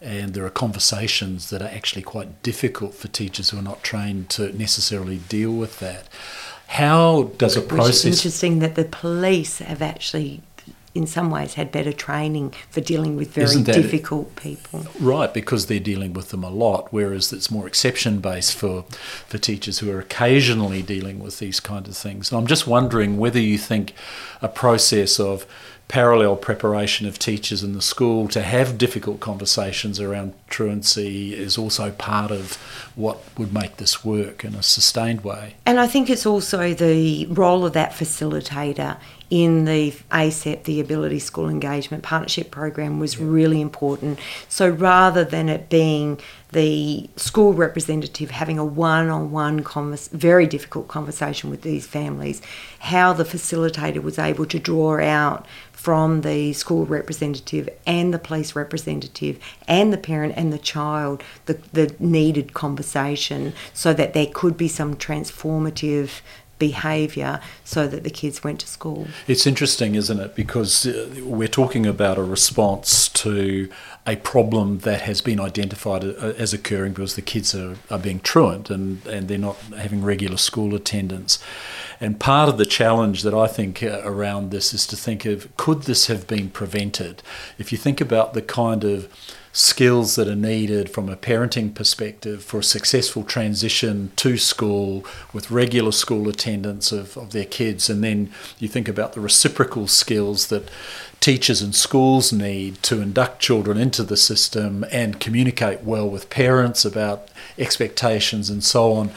and 0.00 0.34
there 0.34 0.46
are 0.46 0.50
conversations 0.50 1.50
that 1.50 1.60
are 1.60 1.68
actually 1.68 2.02
quite 2.02 2.44
difficult 2.44 2.94
for 2.94 3.08
teachers 3.08 3.50
who 3.50 3.58
are 3.58 3.68
not 3.72 3.82
trained 3.82 4.30
to 4.30 4.56
necessarily 4.56 5.18
deal 5.18 5.50
with 5.50 5.80
that. 5.80 6.06
How 6.68 7.24
does 7.38 7.56
a 7.56 7.60
process? 7.60 8.04
Which 8.04 8.12
is 8.12 8.18
interesting 8.18 8.60
that 8.60 8.76
the 8.76 8.84
police 8.84 9.58
have 9.58 9.82
actually 9.82 10.42
in 10.94 11.06
some 11.06 11.30
ways 11.30 11.54
had 11.54 11.72
better 11.72 11.92
training 11.92 12.54
for 12.70 12.80
dealing 12.80 13.16
with 13.16 13.32
very 13.32 13.62
difficult 13.62 14.36
people. 14.36 14.86
Right, 15.00 15.32
because 15.32 15.66
they're 15.66 15.80
dealing 15.80 16.12
with 16.12 16.30
them 16.30 16.44
a 16.44 16.50
lot, 16.50 16.92
whereas 16.92 17.32
it's 17.32 17.50
more 17.50 17.66
exception 17.66 18.20
based 18.20 18.54
for 18.54 18.82
for 19.26 19.38
teachers 19.38 19.78
who 19.78 19.90
are 19.90 20.00
occasionally 20.00 20.82
dealing 20.82 21.18
with 21.18 21.38
these 21.38 21.60
kind 21.60 21.88
of 21.88 21.96
things. 21.96 22.30
And 22.30 22.38
I'm 22.38 22.46
just 22.46 22.66
wondering 22.66 23.18
whether 23.18 23.40
you 23.40 23.58
think 23.58 23.94
a 24.40 24.48
process 24.48 25.18
of 25.18 25.46
parallel 25.92 26.36
preparation 26.36 27.06
of 27.06 27.18
teachers 27.18 27.62
in 27.62 27.74
the 27.74 27.82
school 27.82 28.26
to 28.26 28.40
have 28.40 28.78
difficult 28.78 29.20
conversations 29.20 30.00
around 30.00 30.32
truancy 30.48 31.34
is 31.34 31.58
also 31.58 31.90
part 31.90 32.30
of 32.30 32.54
what 32.94 33.18
would 33.36 33.52
make 33.52 33.76
this 33.76 34.02
work 34.02 34.42
in 34.42 34.54
a 34.54 34.62
sustained 34.62 35.22
way. 35.22 35.54
And 35.66 35.78
I 35.78 35.86
think 35.86 36.08
it's 36.08 36.24
also 36.24 36.72
the 36.72 37.26
role 37.26 37.66
of 37.66 37.74
that 37.74 37.92
facilitator 37.92 38.96
in 39.32 39.64
the 39.64 39.92
ASEP, 40.10 40.64
the 40.64 40.78
Ability 40.78 41.18
School 41.18 41.48
Engagement 41.48 42.02
Partnership 42.02 42.50
Program, 42.50 43.00
was 43.00 43.16
yeah. 43.16 43.24
really 43.26 43.62
important. 43.62 44.18
So 44.46 44.68
rather 44.68 45.24
than 45.24 45.48
it 45.48 45.70
being 45.70 46.20
the 46.52 47.08
school 47.16 47.54
representative 47.54 48.30
having 48.30 48.58
a 48.58 48.64
one-on-one 48.64 49.64
very 50.12 50.46
difficult 50.46 50.86
conversation 50.86 51.48
with 51.48 51.62
these 51.62 51.86
families 51.86 52.42
how 52.78 53.12
the 53.12 53.24
facilitator 53.24 54.02
was 54.02 54.18
able 54.18 54.44
to 54.44 54.58
draw 54.58 55.00
out 55.00 55.46
from 55.72 56.20
the 56.20 56.52
school 56.52 56.84
representative 56.84 57.68
and 57.86 58.12
the 58.12 58.18
police 58.18 58.54
representative 58.54 59.38
and 59.66 59.92
the 59.92 59.98
parent 59.98 60.34
and 60.36 60.52
the 60.52 60.58
child 60.58 61.22
the, 61.46 61.54
the 61.72 61.94
needed 61.98 62.52
conversation 62.52 63.54
so 63.72 63.94
that 63.94 64.12
there 64.12 64.26
could 64.26 64.56
be 64.56 64.68
some 64.68 64.94
transformative 64.94 66.20
behaviour 66.68 67.40
so 67.64 67.88
that 67.88 68.04
the 68.04 68.14
kids 68.22 68.44
went 68.44 68.60
to 68.60 68.68
school. 68.68 69.08
It's 69.26 69.46
interesting, 69.48 69.96
isn't 69.96 70.20
it? 70.20 70.36
Because 70.36 70.86
uh, 70.86 71.20
we're 71.24 71.56
talking 71.62 71.86
about 71.86 72.18
a 72.18 72.22
response 72.22 73.08
to 73.24 73.68
a 74.06 74.14
problem 74.16 74.78
that 74.80 75.00
has 75.02 75.20
been 75.20 75.40
identified 75.40 76.04
uh, 76.04 76.44
as 76.44 76.54
occurring 76.54 76.92
because 76.92 77.16
the 77.16 77.22
kids 77.22 77.52
are, 77.52 77.74
are 77.90 77.98
being 77.98 78.20
truant 78.20 78.70
and, 78.70 79.04
and 79.06 79.26
they're 79.26 79.46
not 79.50 79.56
having 79.76 80.04
regular 80.04 80.36
school 80.36 80.72
attendance. 80.72 81.42
And 82.00 82.20
part 82.20 82.48
of 82.48 82.58
the 82.58 82.66
challenge 82.66 83.22
that 83.22 83.34
I 83.34 83.48
think 83.48 83.82
uh, 83.82 84.00
around 84.04 84.52
this 84.52 84.72
is 84.72 84.86
to 84.86 84.96
think 84.96 85.24
of 85.24 85.36
could 85.56 85.82
this 85.82 86.06
have 86.06 86.28
been 86.28 86.48
prevented? 86.48 87.24
If 87.58 87.72
you 87.72 87.78
think 87.78 88.00
about 88.00 88.34
the 88.34 88.42
kind 88.42 88.84
of 88.84 89.08
skills 89.52 90.14
that 90.16 90.28
are 90.28 90.34
needed 90.34 90.88
from 90.88 91.10
a 91.10 91.16
parenting 91.16 91.74
perspective 91.74 92.42
for 92.42 92.60
a 92.60 92.64
successful 92.64 93.22
transition 93.22 94.10
to 94.16 94.38
school 94.38 95.04
with 95.34 95.50
regular 95.50 95.92
school 95.92 96.26
attendance 96.28 96.90
of, 96.90 97.16
of 97.18 97.32
their 97.32 97.44
kids. 97.44 97.90
And 97.90 98.02
then 98.02 98.32
you 98.58 98.66
think 98.66 98.88
about 98.88 99.12
the 99.12 99.20
reciprocal 99.20 99.86
skills 99.86 100.46
that 100.46 100.70
teachers 101.20 101.60
and 101.60 101.74
schools 101.74 102.32
need 102.32 102.82
to 102.82 103.02
induct 103.02 103.40
children 103.40 103.76
into 103.76 104.02
the 104.02 104.16
system 104.16 104.84
and 104.90 105.20
communicate 105.20 105.82
well 105.82 106.08
with 106.08 106.30
parents 106.30 106.84
about 106.84 107.28
expectations 107.58 108.48
and 108.48 108.64
so 108.64 108.92
on. 108.94 109.10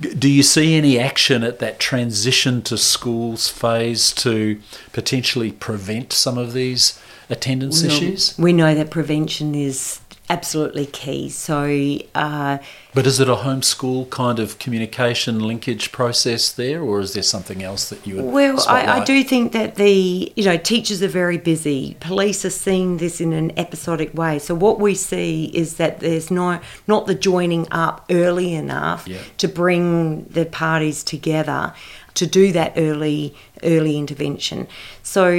Do 0.00 0.30
you 0.30 0.44
see 0.44 0.76
any 0.76 0.98
action 0.98 1.42
at 1.42 1.58
that 1.58 1.80
transition 1.80 2.62
to 2.62 2.78
schools 2.78 3.48
phase 3.48 4.12
to 4.12 4.60
potentially 4.92 5.50
prevent 5.50 6.12
some 6.12 6.38
of 6.38 6.52
these 6.52 6.98
attendance 7.30 7.82
issues? 7.82 8.36
We 8.38 8.52
know 8.52 8.74
that 8.74 8.90
prevention 8.90 9.54
is 9.54 10.00
absolutely 10.30 10.86
key. 10.86 11.28
So, 11.28 11.98
uh, 12.14 12.58
but 12.94 13.06
is 13.06 13.20
it 13.20 13.28
a 13.28 13.36
homeschool 13.36 14.08
kind 14.10 14.38
of 14.38 14.58
communication 14.58 15.40
linkage 15.40 15.92
process 15.92 16.52
there, 16.52 16.80
or 16.80 17.00
is 17.00 17.12
there 17.12 17.22
something 17.22 17.62
else 17.62 17.90
that 17.90 18.06
you 18.06 18.16
would? 18.16 18.32
Well, 18.32 18.64
I, 18.68 19.00
I, 19.00 19.04
do 19.04 19.22
think 19.24 19.52
that 19.52 19.74
the 19.74 20.32
you 20.34 20.44
know 20.44 20.56
teachers 20.56 21.02
are 21.02 21.08
very 21.08 21.36
busy. 21.36 21.96
Police 22.00 22.44
are 22.44 22.50
seeing 22.50 22.98
this 22.98 23.20
in 23.20 23.32
an 23.32 23.58
episodic 23.58 24.14
way. 24.14 24.38
So 24.38 24.54
what 24.54 24.80
we 24.80 24.94
see 24.94 25.46
is 25.46 25.76
that 25.76 26.00
there's 26.00 26.30
no 26.30 26.60
not 26.86 27.06
the 27.06 27.14
joining 27.14 27.66
up 27.70 28.06
early 28.08 28.54
enough 28.54 29.06
yeah. 29.06 29.18
to 29.38 29.48
bring 29.48 30.24
the 30.24 30.46
parties 30.46 31.02
together 31.02 31.74
to 32.14 32.26
do 32.26 32.52
that 32.52 32.72
early 32.76 33.34
early 33.62 33.98
intervention. 33.98 34.66
So 35.02 35.30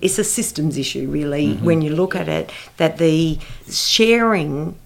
it's 0.00 0.18
a 0.18 0.24
systems 0.24 0.76
issue 0.76 1.08
really 1.08 1.48
mm-hmm. 1.48 1.64
when 1.64 1.82
you 1.82 1.94
look 1.94 2.14
at 2.14 2.28
it 2.28 2.50
that 2.76 2.98
the 2.98 3.38
sharing 3.68 4.76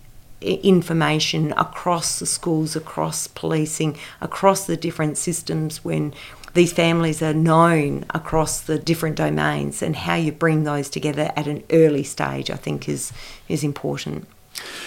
information 0.41 1.53
across 1.53 2.19
the 2.19 2.27
schools, 2.27 2.77
across 2.77 3.27
policing, 3.29 3.97
across 4.21 4.67
the 4.67 4.77
different 4.77 5.17
systems 5.17 5.85
when 5.85 6.13
these 6.53 6.73
families 6.73 7.21
are 7.21 7.35
known 7.35 8.05
across 8.11 8.61
the 8.61 8.79
different 8.79 9.17
domains 9.17 9.83
and 9.83 9.97
how 9.97 10.15
you 10.15 10.31
bring 10.31 10.63
those 10.63 10.89
together 10.89 11.33
at 11.35 11.49
an 11.49 11.63
early 11.71 12.05
stage 12.05 12.51
I 12.51 12.57
think 12.57 12.89
is 12.89 13.13
is 13.49 13.65
important. 13.65 14.27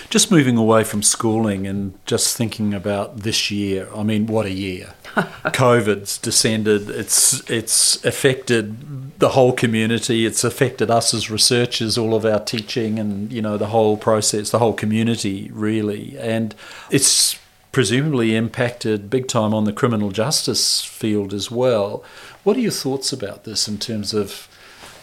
Just 0.10 0.32
moving 0.32 0.58
away 0.58 0.84
from 0.84 1.04
schooling 1.04 1.68
and 1.68 1.94
just 2.06 2.38
thinking 2.38 2.74
about 2.74 3.20
this 3.20 3.52
year. 3.52 3.90
I 3.94 4.04
mean, 4.04 4.26
what 4.28 4.46
a 4.46 4.52
year! 4.52 4.94
COVID's 5.16 6.18
descended. 6.18 6.90
It's 6.90 7.48
it's 7.50 8.04
affected 8.06 9.20
the 9.20 9.30
whole 9.30 9.52
community. 9.52 10.26
It's 10.26 10.44
affected 10.44 10.90
us 10.90 11.14
as 11.14 11.30
researchers, 11.30 11.98
all 11.98 12.16
of 12.16 12.24
our 12.26 12.40
teaching, 12.40 13.00
and 13.00 13.32
you 13.34 13.42
know 13.42 13.58
the 13.58 13.68
whole 13.68 13.98
process, 13.98 14.52
the 14.52 14.60
whole 14.60 14.74
community 14.74 15.50
really. 15.54 16.18
And 16.18 16.56
it's 16.90 17.38
presumably 17.72 18.36
impacted 18.36 19.10
big 19.10 19.28
time 19.28 19.54
on 19.54 19.66
the 19.66 19.74
criminal 19.74 20.12
justice 20.12 20.84
field 20.84 21.34
as 21.34 21.52
well. 21.52 22.04
What 22.44 22.58
are 22.58 22.62
your 22.62 22.72
thoughts 22.72 23.12
about 23.12 23.44
this 23.44 23.68
in 23.68 23.78
terms 23.78 24.14
of 24.14 24.48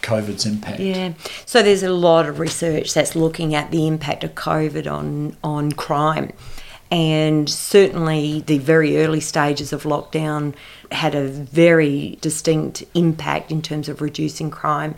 COVID's 0.05 0.45
impact? 0.45 0.79
Yeah, 0.79 1.13
so 1.45 1.61
there's 1.63 1.83
a 1.83 1.91
lot 1.91 2.27
of 2.27 2.39
research 2.39 2.93
that's 2.93 3.15
looking 3.15 3.55
at 3.55 3.71
the 3.71 3.87
impact 3.87 4.23
of 4.23 4.35
COVID 4.35 4.91
on 4.91 5.35
on 5.43 5.71
crime. 5.71 6.31
And 6.91 7.49
certainly, 7.49 8.41
the 8.41 8.59
very 8.59 8.97
early 9.03 9.19
stages 9.19 9.73
of 9.73 9.83
lockdown 9.83 10.53
had 10.91 11.15
a 11.15 11.27
very 11.27 12.17
distinct 12.21 12.83
impact 12.93 13.51
in 13.51 13.61
terms 13.61 13.89
of 13.89 14.01
reducing 14.01 14.51
crime 14.51 14.95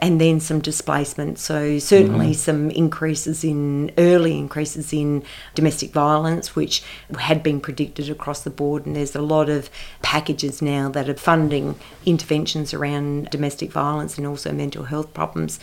and 0.00 0.20
then 0.20 0.40
some 0.40 0.60
displacement. 0.60 1.38
So 1.38 1.78
certainly 1.78 2.30
mm. 2.30 2.34
some 2.36 2.70
increases 2.70 3.44
in 3.44 3.92
early 3.98 4.38
increases 4.38 4.92
in 4.92 5.22
domestic 5.54 5.90
violence, 5.92 6.56
which 6.56 6.82
had 7.18 7.42
been 7.42 7.60
predicted 7.60 8.08
across 8.08 8.42
the 8.42 8.50
board. 8.50 8.86
And 8.86 8.96
there's 8.96 9.14
a 9.14 9.22
lot 9.22 9.48
of 9.48 9.68
packages 10.02 10.62
now 10.62 10.88
that 10.90 11.08
are 11.08 11.14
funding 11.14 11.74
interventions 12.06 12.72
around 12.72 13.28
domestic 13.30 13.70
violence 13.70 14.16
and 14.16 14.26
also 14.26 14.52
mental 14.52 14.84
health 14.84 15.12
problems. 15.12 15.60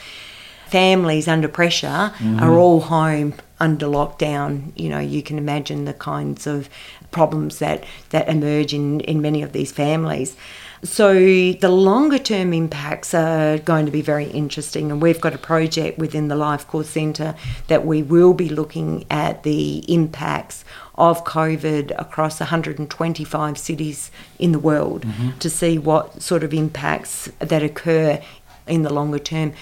Families 0.68 1.28
under 1.28 1.48
pressure 1.48 1.88
mm-hmm. 1.88 2.40
are 2.40 2.54
all 2.54 2.82
home 2.82 3.34
under 3.60 3.88
lockdown. 3.88 4.74
You 4.76 4.90
know, 4.90 5.00
you 5.00 5.24
can 5.24 5.38
imagine 5.38 5.86
the 5.86 5.94
kinds 5.94 6.46
of 6.46 6.70
problems 7.12 7.60
that, 7.60 7.86
that 8.10 8.28
emerge 8.28 8.74
in, 8.74 9.00
in 9.02 9.22
many 9.22 9.42
of 9.42 9.54
these 9.54 9.72
families. 9.72 10.36
So 10.84 11.14
the 11.14 11.70
longer 11.70 12.20
term 12.20 12.54
impacts 12.54 13.14
are 13.14 13.58
going 13.58 13.86
to 13.86 13.92
be 13.92 14.02
very 14.02 14.26
interesting, 14.26 14.92
and 14.92 15.02
we've 15.02 15.20
got 15.20 15.34
a 15.34 15.38
project 15.38 15.98
within 15.98 16.28
the 16.28 16.36
Life 16.36 16.68
Course 16.68 16.90
Centre 16.90 17.36
that 17.68 17.86
we 17.86 18.04
will 18.04 18.34
be 18.34 18.50
looking 18.50 19.06
at 19.10 19.44
the 19.44 19.80
impacts 19.92 20.64
of 20.96 21.24
COVID 21.24 22.00
across 22.00 22.40
125 22.40 23.58
cities 23.58 24.12
in 24.40 24.52
the 24.52 24.60
world 24.60 25.04
mm-hmm. 25.04 25.38
to 25.38 25.50
see 25.50 25.78
what 25.78 26.22
sort 26.22 26.44
of 26.44 26.54
impacts 26.54 27.30
that 27.40 27.64
occur 27.64 28.22
in 28.68 28.82
the 28.82 28.94
longer 28.94 29.20
term 29.20 29.54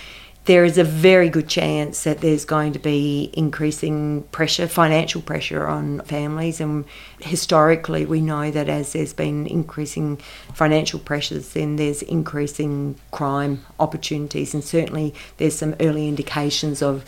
there 0.46 0.64
is 0.64 0.78
a 0.78 0.84
very 0.84 1.28
good 1.30 1.50
chance 1.50 2.04
that 2.04 2.22
there's 2.22 2.46
going 2.46 2.72
to 2.74 2.80
be 2.80 3.32
increasing 3.34 4.22
pressure, 4.32 4.68
financial 4.68 5.22
pressure 5.22 5.66
on 5.66 6.02
families. 6.02 6.62
And 6.62 6.86
historically, 7.20 8.06
we 8.06 8.22
know 8.22 8.52
that 8.52 8.70
as 8.70 8.94
there's 8.94 9.14
been 9.14 9.48
increasing 9.48 10.18
financial 10.54 11.00
pressures, 11.00 11.54
then 11.54 11.78
there's 11.78 12.04
increasing 12.04 12.96
crime 13.10 13.66
opportunities. 13.80 14.54
And 14.54 14.64
certainly, 14.64 15.16
there's 15.38 15.56
some 15.56 15.76
early 15.80 16.08
indications 16.08 16.84
of 16.84 17.06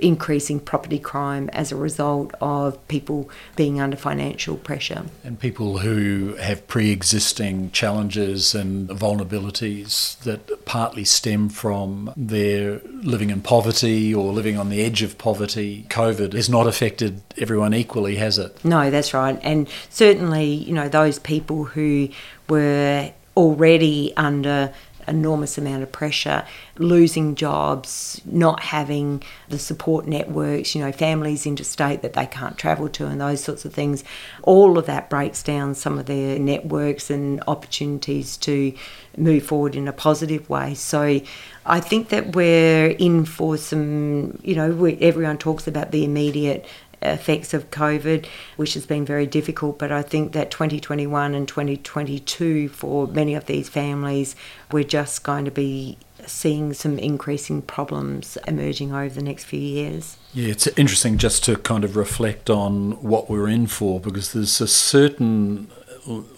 increasing 0.00 0.60
property 0.60 0.98
crime 0.98 1.48
as 1.52 1.72
a 1.72 1.76
result 1.76 2.32
of 2.40 2.86
people 2.88 3.30
being 3.56 3.80
under 3.80 3.96
financial 3.96 4.56
pressure. 4.56 5.04
And 5.24 5.38
people 5.38 5.78
who 5.78 6.34
have 6.36 6.66
pre 6.66 6.90
existing 6.90 7.70
challenges 7.70 8.54
and 8.54 8.88
vulnerabilities 8.88 10.18
that 10.20 10.64
partly 10.64 11.04
stem 11.04 11.48
from 11.48 12.12
their 12.16 12.80
living 13.02 13.30
in 13.30 13.40
poverty 13.42 14.14
or 14.14 14.32
living 14.32 14.58
on 14.58 14.68
the 14.68 14.82
edge 14.82 15.02
of 15.02 15.18
poverty. 15.18 15.86
COVID 15.88 16.32
has 16.32 16.48
not 16.48 16.66
affected 16.66 17.22
everyone 17.38 17.74
equally, 17.74 18.16
has 18.16 18.38
it? 18.38 18.64
No, 18.64 18.90
that's 18.90 19.14
right. 19.14 19.38
And 19.42 19.68
certainly, 19.90 20.44
you 20.44 20.72
know, 20.72 20.88
those 20.88 21.18
people 21.18 21.64
who 21.64 22.08
were 22.48 23.12
already 23.36 24.12
under 24.16 24.72
enormous 25.08 25.58
amount 25.58 25.82
of 25.82 25.92
pressure, 25.92 26.44
losing 26.78 27.34
jobs, 27.34 28.20
not 28.24 28.60
having 28.60 29.22
the 29.48 29.58
support 29.58 30.06
networks, 30.06 30.74
you 30.74 30.82
know, 30.82 30.92
families 30.92 31.46
interstate 31.46 32.02
that 32.02 32.14
they 32.14 32.26
can't 32.26 32.58
travel 32.58 32.88
to, 32.88 33.06
and 33.06 33.20
those 33.20 33.42
sorts 33.42 33.64
of 33.64 33.72
things. 33.72 34.04
All 34.42 34.78
of 34.78 34.86
that 34.86 35.08
breaks 35.10 35.42
down 35.42 35.74
some 35.74 35.98
of 35.98 36.06
their 36.06 36.38
networks 36.38 37.10
and 37.10 37.42
opportunities 37.46 38.36
to 38.38 38.72
move 39.16 39.44
forward 39.44 39.74
in 39.74 39.88
a 39.88 39.92
positive 39.92 40.48
way. 40.50 40.74
So 40.74 41.20
I 41.64 41.80
think 41.80 42.10
that 42.10 42.36
we're 42.36 42.88
in 42.88 43.24
for 43.24 43.56
some, 43.56 44.38
you 44.42 44.54
know, 44.54 44.84
everyone 45.00 45.38
talks 45.38 45.66
about 45.66 45.90
the 45.90 46.04
immediate 46.04 46.66
effects 47.02 47.54
of 47.54 47.70
COVID, 47.70 48.26
which 48.56 48.74
has 48.74 48.86
been 48.86 49.04
very 49.04 49.26
difficult. 49.26 49.78
But 49.78 49.92
I 49.92 50.02
think 50.02 50.32
that 50.32 50.50
2021 50.50 51.34
and 51.34 51.46
2022 51.46 52.68
for 52.68 53.06
many 53.06 53.34
of 53.34 53.46
these 53.46 53.68
families, 53.68 54.36
we're 54.72 54.84
just 54.84 55.22
going 55.22 55.44
to 55.44 55.50
be 55.50 55.98
seeing 56.26 56.72
some 56.72 56.98
increasing 56.98 57.62
problems 57.62 58.36
emerging 58.48 58.92
over 58.92 59.14
the 59.14 59.22
next 59.22 59.44
few 59.44 59.60
years. 59.60 60.16
Yeah, 60.32 60.48
it's 60.48 60.66
interesting 60.68 61.18
just 61.18 61.44
to 61.44 61.56
kind 61.56 61.84
of 61.84 61.96
reflect 61.96 62.50
on 62.50 62.92
what 63.02 63.30
we're 63.30 63.48
in 63.48 63.66
for 63.66 64.00
because 64.00 64.32
there's 64.32 64.60
a 64.60 64.68
certain 64.68 65.70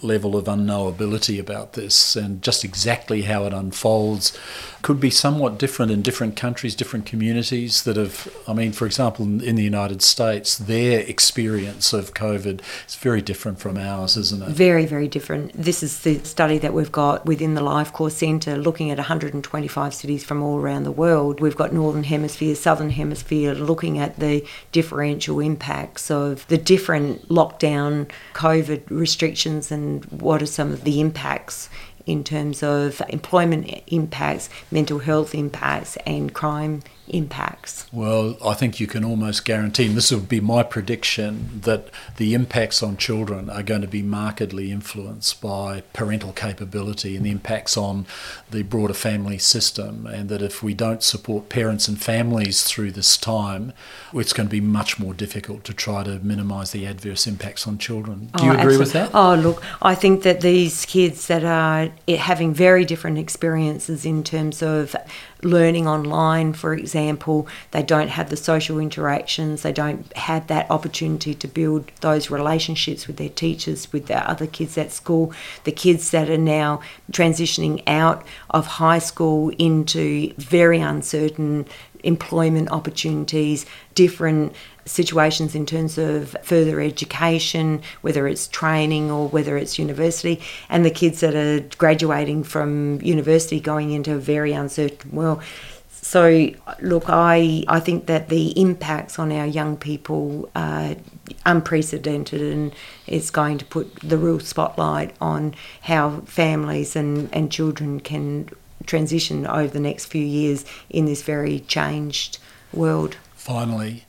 level 0.01 0.35
of 0.35 0.45
unknowability 0.45 1.39
about 1.39 1.73
this 1.73 2.15
and 2.15 2.41
just 2.41 2.63
exactly 2.63 3.23
how 3.23 3.45
it 3.45 3.53
unfolds 3.53 4.37
could 4.81 4.99
be 4.99 5.09
somewhat 5.09 5.57
different 5.57 5.91
in 5.91 6.01
different 6.01 6.35
countries, 6.35 6.73
different 6.73 7.05
communities 7.05 7.83
that 7.83 7.97
have, 7.97 8.33
I 8.47 8.53
mean, 8.53 8.71
for 8.71 8.85
example, 8.85 9.25
in 9.25 9.55
the 9.55 9.63
United 9.63 10.01
States, 10.01 10.57
their 10.57 11.01
experience 11.01 11.91
of 11.91 12.13
COVID 12.13 12.61
is 12.87 12.95
very 12.95 13.21
different 13.21 13.59
from 13.59 13.77
ours, 13.77 14.15
isn't 14.15 14.41
it? 14.41 14.49
Very, 14.49 14.85
very 14.85 15.07
different. 15.07 15.51
This 15.53 15.83
is 15.83 16.01
the 16.01 16.19
study 16.19 16.57
that 16.59 16.73
we've 16.73 16.91
got 16.91 17.25
within 17.25 17.55
the 17.55 17.61
Life 17.61 17.91
Course 17.91 18.15
Centre 18.15 18.55
looking 18.57 18.89
at 18.89 18.97
125 18.97 19.93
cities 19.93 20.23
from 20.23 20.41
all 20.41 20.57
around 20.59 20.83
the 20.83 20.91
world. 20.91 21.41
We've 21.41 21.57
got 21.57 21.73
Northern 21.73 22.03
Hemisphere, 22.03 22.55
Southern 22.55 22.91
Hemisphere 22.91 23.53
looking 23.53 23.99
at 23.99 24.19
the 24.19 24.45
differential 24.71 25.41
impacts 25.41 26.09
of 26.09 26.47
the 26.47 26.57
different 26.57 27.27
lockdown 27.27 28.09
COVID 28.33 28.83
restrictions 28.89 29.58
and 29.71 30.05
what 30.05 30.41
are 30.41 30.47
some 30.47 30.71
of 30.71 30.83
the 30.83 30.99
impacts 31.01 31.69
in 32.05 32.23
terms 32.23 32.63
of 32.63 33.01
employment 33.09 33.69
impacts, 33.87 34.49
mental 34.71 34.99
health 34.99 35.35
impacts, 35.35 35.95
and 36.07 36.33
crime 36.33 36.81
impacts? 37.09 37.87
Well, 37.91 38.37
I 38.45 38.53
think 38.53 38.79
you 38.79 38.87
can 38.87 39.03
almost 39.03 39.45
guarantee, 39.45 39.87
and 39.87 39.95
this 39.95 40.11
would 40.11 40.29
be 40.29 40.39
my 40.39 40.63
prediction, 40.63 41.61
that 41.63 41.89
the 42.17 42.33
impacts 42.33 42.83
on 42.83 42.97
children 42.97 43.49
are 43.49 43.63
going 43.63 43.81
to 43.81 43.87
be 43.87 44.01
markedly 44.01 44.71
influenced 44.71 45.41
by 45.41 45.81
parental 45.93 46.33
capability 46.33 47.15
and 47.15 47.25
the 47.25 47.31
impacts 47.31 47.77
on 47.77 48.05
the 48.51 48.63
broader 48.63 48.93
family 48.93 49.37
system. 49.37 50.05
And 50.07 50.29
that 50.29 50.41
if 50.41 50.63
we 50.63 50.73
don't 50.73 51.03
support 51.03 51.49
parents 51.49 51.87
and 51.87 52.01
families 52.01 52.63
through 52.63 52.91
this 52.91 53.17
time, 53.17 53.73
it's 54.13 54.33
going 54.33 54.47
to 54.47 54.51
be 54.51 54.61
much 54.61 54.99
more 54.99 55.13
difficult 55.13 55.63
to 55.65 55.73
try 55.73 56.03
to 56.03 56.19
minimise 56.19 56.71
the 56.71 56.85
adverse 56.85 57.27
impacts 57.27 57.67
on 57.67 57.77
children. 57.77 58.29
Do 58.37 58.45
you 58.45 58.51
oh, 58.51 58.53
agree 58.53 58.75
absolutely. 58.75 58.79
with 58.79 58.93
that? 58.93 59.11
Oh, 59.13 59.35
look, 59.35 59.63
I 59.81 59.95
think 59.95 60.23
that 60.23 60.41
these 60.41 60.85
kids 60.85 61.27
that 61.27 61.43
are 61.43 61.89
eh, 62.07 62.15
having 62.15 62.53
very 62.53 62.85
different 62.85 63.17
experiences 63.17 64.05
in 64.05 64.23
terms 64.23 64.61
of 64.61 64.95
learning 65.41 65.87
online, 65.87 66.53
for 66.53 66.73
example, 66.73 67.47
they 67.71 67.83
don't 67.83 68.09
have 68.09 68.29
the 68.29 68.37
social 68.37 68.79
interactions, 68.79 69.61
they 69.61 69.71
don't 69.71 70.11
have 70.17 70.47
that 70.47 70.69
opportunity 70.69 71.33
to 71.33 71.47
build 71.47 71.91
those 72.01 72.29
relationships 72.29 73.07
with 73.07 73.17
their 73.17 73.29
teachers, 73.29 73.91
with 73.93 74.07
their 74.07 74.27
other 74.27 74.47
kids 74.47 74.77
at 74.77 74.91
school. 74.91 75.33
The 75.63 75.71
kids 75.71 76.11
that 76.11 76.29
are 76.29 76.37
now 76.37 76.81
transitioning 77.11 77.83
out 77.87 78.25
of 78.49 78.67
high 78.67 78.99
school 78.99 79.49
into 79.57 80.33
very 80.37 80.79
uncertain 80.79 81.67
employment 82.03 82.71
opportunities, 82.71 83.65
different 83.95 84.53
situations 84.85 85.55
in 85.55 85.65
terms 85.65 85.97
of 85.97 86.35
further 86.41 86.81
education, 86.81 87.81
whether 88.01 88.27
it's 88.27 88.47
training 88.47 89.11
or 89.11 89.27
whether 89.27 89.57
it's 89.57 89.77
university, 89.77 90.41
and 90.69 90.85
the 90.85 90.91
kids 90.91 91.19
that 91.19 91.35
are 91.35 91.59
graduating 91.77 92.43
from 92.43 92.99
university 93.01 93.59
going 93.59 93.91
into 93.91 94.13
a 94.15 94.19
very 94.19 94.51
uncertain 94.53 95.11
world. 95.11 95.41
So, 96.01 96.49
look, 96.81 97.03
I, 97.07 97.63
I 97.67 97.79
think 97.79 98.07
that 98.07 98.29
the 98.29 98.59
impacts 98.59 99.19
on 99.19 99.31
our 99.31 99.45
young 99.45 99.75
people 99.77 100.49
are 100.55 100.95
unprecedented 101.45 102.41
and 102.41 102.73
it's 103.05 103.29
going 103.29 103.57
to 103.59 103.65
put 103.65 103.93
the 103.99 104.17
real 104.17 104.39
spotlight 104.39 105.13
on 105.19 105.53
how 105.81 106.21
families 106.21 106.95
and, 106.95 107.29
and 107.33 107.51
children 107.51 107.99
can 107.99 108.49
transition 108.89 109.47
over 109.47 109.71
the 109.71 109.79
next 109.79 110.05
few 110.05 110.25
years 110.25 110.65
in 110.89 111.05
this 111.05 111.21
very 111.21 111.61
changed 111.61 112.39
world. 112.73 113.15
Finally, 113.35 114.03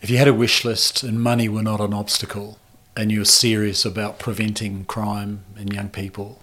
if 0.00 0.08
you 0.08 0.18
had 0.18 0.28
a 0.28 0.34
wish 0.34 0.64
list 0.64 1.02
and 1.02 1.20
money 1.20 1.48
were 1.48 1.62
not 1.62 1.80
an 1.80 1.92
obstacle 1.92 2.58
and 2.96 3.10
you 3.10 3.20
were 3.20 3.24
serious 3.24 3.84
about 3.84 4.18
preventing 4.18 4.84
crime 4.84 5.44
in 5.58 5.68
young 5.68 5.88
people, 5.88 6.40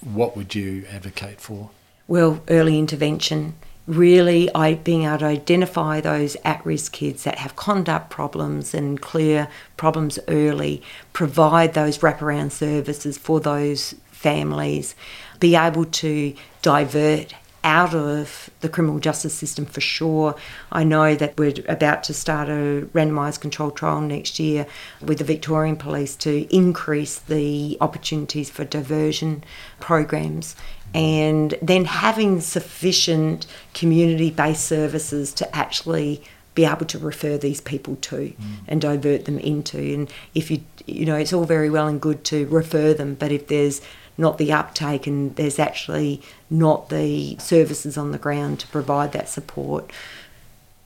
what 0.00 0.36
would 0.36 0.54
you 0.54 0.84
advocate 0.90 1.40
for? 1.40 1.70
Well, 2.06 2.42
early 2.48 2.78
intervention. 2.78 3.54
Really, 3.86 4.52
I 4.52 4.74
being 4.74 5.04
able 5.04 5.18
to 5.18 5.26
identify 5.26 6.00
those 6.00 6.36
at-risk 6.44 6.92
kids 6.92 7.22
that 7.22 7.38
have 7.38 7.54
conduct 7.54 8.10
problems 8.10 8.74
and 8.74 9.00
clear 9.00 9.48
problems 9.76 10.18
early, 10.26 10.82
provide 11.12 11.74
those 11.74 11.98
wraparound 11.98 12.50
services 12.50 13.16
for 13.16 13.38
those 13.38 13.94
families, 14.16 14.94
be 15.38 15.54
able 15.54 15.84
to 15.84 16.34
divert 16.62 17.34
out 17.66 17.94
of 17.94 18.48
the 18.60 18.68
criminal 18.68 19.00
justice 19.00 19.34
system 19.34 19.66
for 19.66 19.80
sure. 19.80 20.36
I 20.70 20.84
know 20.84 21.16
that 21.16 21.36
we're 21.36 21.52
about 21.68 22.04
to 22.04 22.14
start 22.14 22.48
a 22.48 22.88
randomised 22.94 23.40
control 23.40 23.72
trial 23.72 24.00
next 24.00 24.38
year 24.38 24.66
with 25.02 25.18
the 25.18 25.24
Victorian 25.24 25.76
Police 25.76 26.14
to 26.16 26.46
increase 26.54 27.18
the 27.18 27.76
opportunities 27.80 28.50
for 28.50 28.64
diversion 28.64 29.42
programs 29.80 30.54
and 30.94 31.56
then 31.60 31.86
having 31.86 32.40
sufficient 32.40 33.46
community 33.74 34.30
based 34.30 34.64
services 34.64 35.32
to 35.34 35.56
actually 35.56 36.22
be 36.54 36.64
able 36.64 36.86
to 36.86 36.98
refer 36.98 37.36
these 37.36 37.60
people 37.60 37.96
to 37.96 38.16
mm. 38.16 38.34
and 38.66 38.80
divert 38.80 39.26
them 39.26 39.38
into 39.38 39.76
and 39.78 40.10
if 40.34 40.50
you 40.50 40.62
you 40.86 41.04
know 41.04 41.14
it's 41.14 41.32
all 41.32 41.44
very 41.44 41.68
well 41.68 41.86
and 41.86 42.00
good 42.00 42.24
to 42.24 42.46
refer 42.46 42.94
them 42.94 43.14
but 43.14 43.30
if 43.30 43.48
there's 43.48 43.82
not 44.18 44.38
the 44.38 44.52
uptake, 44.52 45.06
and 45.06 45.34
there's 45.36 45.58
actually 45.58 46.22
not 46.48 46.88
the 46.88 47.36
services 47.38 47.98
on 47.98 48.12
the 48.12 48.18
ground 48.18 48.60
to 48.60 48.68
provide 48.68 49.12
that 49.12 49.28
support. 49.28 49.90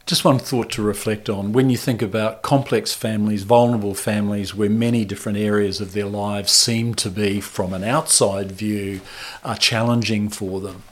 Just 0.07 0.25
one 0.25 0.39
thought 0.41 0.71
to 0.71 0.83
reflect 0.83 1.29
on 1.29 1.53
when 1.53 1.71
you 1.71 1.77
think 1.77 2.03
about 2.03 2.43
complex 2.43 2.93
families, 2.93 3.45
vulnerable 3.45 3.95
families, 3.95 4.55
where 4.55 4.71
many 4.71 5.05
different 5.05 5.39
areas 5.39 5.81
of 5.81 5.93
their 5.93 6.07
lives 6.07 6.51
seem 6.51 6.95
to 6.97 7.11
be, 7.11 7.41
from 7.41 7.73
an 7.73 7.85
outside 7.85 8.51
view, 8.51 9.03
are 9.45 9.57
challenging 9.57 10.29
for 10.29 10.61
them. 10.61 10.83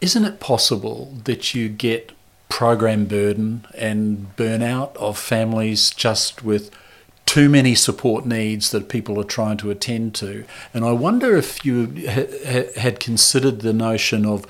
Isn't 0.00 0.24
it 0.24 0.38
possible 0.38 1.14
that 1.24 1.54
you 1.54 1.68
get 1.68 2.12
program 2.48 3.06
burden 3.06 3.66
and 3.76 4.30
burnout 4.36 4.94
of 4.96 5.18
families 5.18 5.90
just 5.90 6.44
with 6.44 6.70
too 7.26 7.48
many 7.48 7.74
support 7.74 8.26
needs 8.26 8.70
that 8.70 8.88
people 8.88 9.18
are 9.20 9.24
trying 9.24 9.56
to 9.58 9.70
attend 9.70 10.14
to. 10.16 10.44
And 10.72 10.84
I 10.84 10.92
wonder 10.92 11.36
if 11.36 11.64
you 11.64 12.06
ha- 12.08 12.80
had 12.80 13.00
considered 13.00 13.60
the 13.60 13.72
notion 13.72 14.26
of 14.26 14.46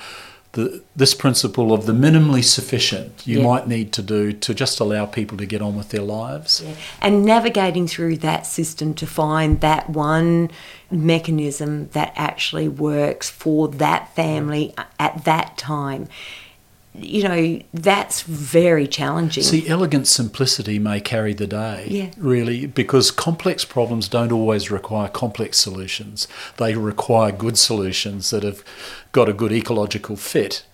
the, 0.54 0.82
this 0.94 1.14
principle 1.14 1.72
of 1.72 1.86
the 1.86 1.92
minimally 1.92 2.42
sufficient 2.42 3.26
you 3.26 3.38
yeah. 3.38 3.44
might 3.44 3.66
need 3.66 3.92
to 3.92 4.02
do 4.02 4.32
to 4.32 4.54
just 4.54 4.78
allow 4.78 5.04
people 5.04 5.36
to 5.38 5.46
get 5.46 5.60
on 5.60 5.76
with 5.76 5.88
their 5.88 6.02
lives. 6.02 6.62
Yeah. 6.64 6.74
And 7.00 7.24
navigating 7.24 7.88
through 7.88 8.18
that 8.18 8.46
system 8.46 8.94
to 8.94 9.06
find 9.06 9.60
that 9.60 9.90
one 9.90 10.50
mechanism 10.90 11.88
that 11.88 12.12
actually 12.14 12.68
works 12.68 13.28
for 13.28 13.66
that 13.68 14.14
family 14.14 14.74
at 14.98 15.24
that 15.24 15.58
time 15.58 16.08
you 16.94 17.24
know, 17.24 17.60
that's 17.72 18.22
very 18.22 18.86
challenging. 18.86 19.42
See, 19.42 19.66
elegant 19.66 20.06
simplicity 20.06 20.78
may 20.78 21.00
carry 21.00 21.34
the 21.34 21.46
day, 21.46 21.86
yeah. 21.90 22.10
really, 22.16 22.66
because 22.66 23.10
complex 23.10 23.64
problems 23.64 24.08
don't 24.08 24.30
always 24.30 24.70
require 24.70 25.08
complex 25.08 25.58
solutions. 25.58 26.28
They 26.56 26.74
require 26.74 27.32
good 27.32 27.58
solutions 27.58 28.30
that 28.30 28.44
have 28.44 28.62
got 29.10 29.28
a 29.28 29.32
good 29.32 29.52
ecological 29.52 30.16
fit. 30.16 30.64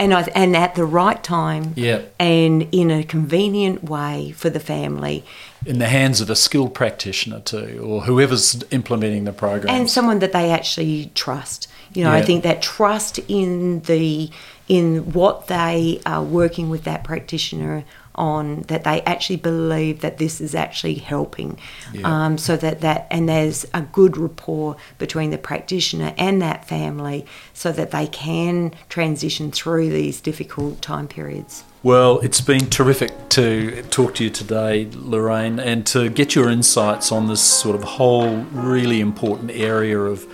And, 0.00 0.14
I, 0.14 0.22
and 0.34 0.54
at 0.54 0.76
the 0.76 0.84
right 0.84 1.20
time, 1.24 1.72
yeah. 1.74 2.02
and 2.20 2.68
in 2.70 2.90
a 2.90 3.02
convenient 3.02 3.82
way 3.82 4.32
for 4.32 4.48
the 4.48 4.60
family. 4.60 5.24
In 5.66 5.78
the 5.78 5.88
hands 5.88 6.20
of 6.20 6.30
a 6.30 6.36
skilled 6.36 6.72
practitioner, 6.72 7.40
too, 7.40 7.82
or 7.84 8.02
whoever's 8.02 8.62
implementing 8.70 9.24
the 9.24 9.32
program. 9.32 9.74
And 9.74 9.90
someone 9.90 10.20
that 10.20 10.32
they 10.32 10.52
actually 10.52 11.10
trust. 11.14 11.68
You 11.94 12.04
know, 12.04 12.12
yeah. 12.12 12.18
I 12.18 12.22
think 12.22 12.44
that 12.44 12.62
trust 12.62 13.18
in 13.28 13.80
the 13.80 14.30
in 14.68 15.12
what 15.12 15.46
they 15.48 16.00
are 16.04 16.22
working 16.22 16.68
with 16.68 16.84
that 16.84 17.04
practitioner 17.04 17.84
on 18.14 18.62
that 18.62 18.82
they 18.82 19.00
actually 19.02 19.36
believe 19.36 20.00
that 20.00 20.18
this 20.18 20.40
is 20.40 20.54
actually 20.54 20.94
helping 20.96 21.56
Yeah. 21.92 22.26
um, 22.26 22.36
so 22.36 22.56
that 22.56 22.80
that 22.80 23.06
and 23.10 23.28
there's 23.28 23.64
a 23.72 23.82
good 23.82 24.16
rapport 24.16 24.76
between 24.98 25.30
the 25.30 25.38
practitioner 25.38 26.12
and 26.18 26.42
that 26.42 26.66
family 26.68 27.24
so 27.54 27.70
that 27.72 27.92
they 27.92 28.08
can 28.08 28.72
transition 28.88 29.52
through 29.52 29.90
these 29.90 30.20
difficult 30.20 30.82
time 30.82 31.06
periods 31.06 31.62
Well, 31.84 32.18
it's 32.20 32.40
been 32.40 32.66
terrific 32.70 33.12
to 33.30 33.82
talk 33.84 34.16
to 34.16 34.24
you 34.24 34.30
today, 34.30 34.88
Lorraine, 34.92 35.60
and 35.60 35.86
to 35.86 36.10
get 36.10 36.34
your 36.34 36.50
insights 36.50 37.12
on 37.12 37.28
this 37.28 37.40
sort 37.40 37.76
of 37.76 37.84
whole 37.84 38.38
really 38.52 39.00
important 39.00 39.52
area 39.52 39.96
of 40.00 40.26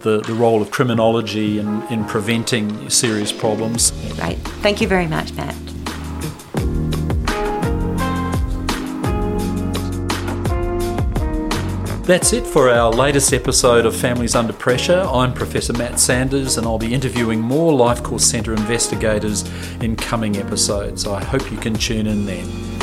the, 0.00 0.20
the 0.20 0.34
role 0.34 0.62
of 0.62 0.70
criminology 0.70 1.58
in, 1.58 1.82
in 1.84 2.04
preventing 2.04 2.88
serious 2.90 3.32
problems. 3.32 3.90
great 4.16 4.38
thank 4.62 4.80
you 4.80 4.88
very 4.88 5.06
much 5.06 5.32
matt 5.34 5.54
That's 12.08 12.32
it 12.32 12.46
for 12.46 12.70
our 12.70 12.90
latest 12.90 13.34
episode 13.34 13.84
of 13.84 13.94
Families 13.94 14.34
Under 14.34 14.54
Pressure. 14.54 15.06
I'm 15.12 15.34
Professor 15.34 15.74
Matt 15.74 16.00
Sanders, 16.00 16.56
and 16.56 16.66
I'll 16.66 16.78
be 16.78 16.94
interviewing 16.94 17.38
more 17.38 17.70
Life 17.74 18.02
Course 18.02 18.24
Centre 18.24 18.54
investigators 18.54 19.46
in 19.82 19.94
coming 19.94 20.38
episodes. 20.38 21.06
I 21.06 21.22
hope 21.22 21.52
you 21.52 21.58
can 21.58 21.74
tune 21.74 22.06
in 22.06 22.24
then. 22.24 22.77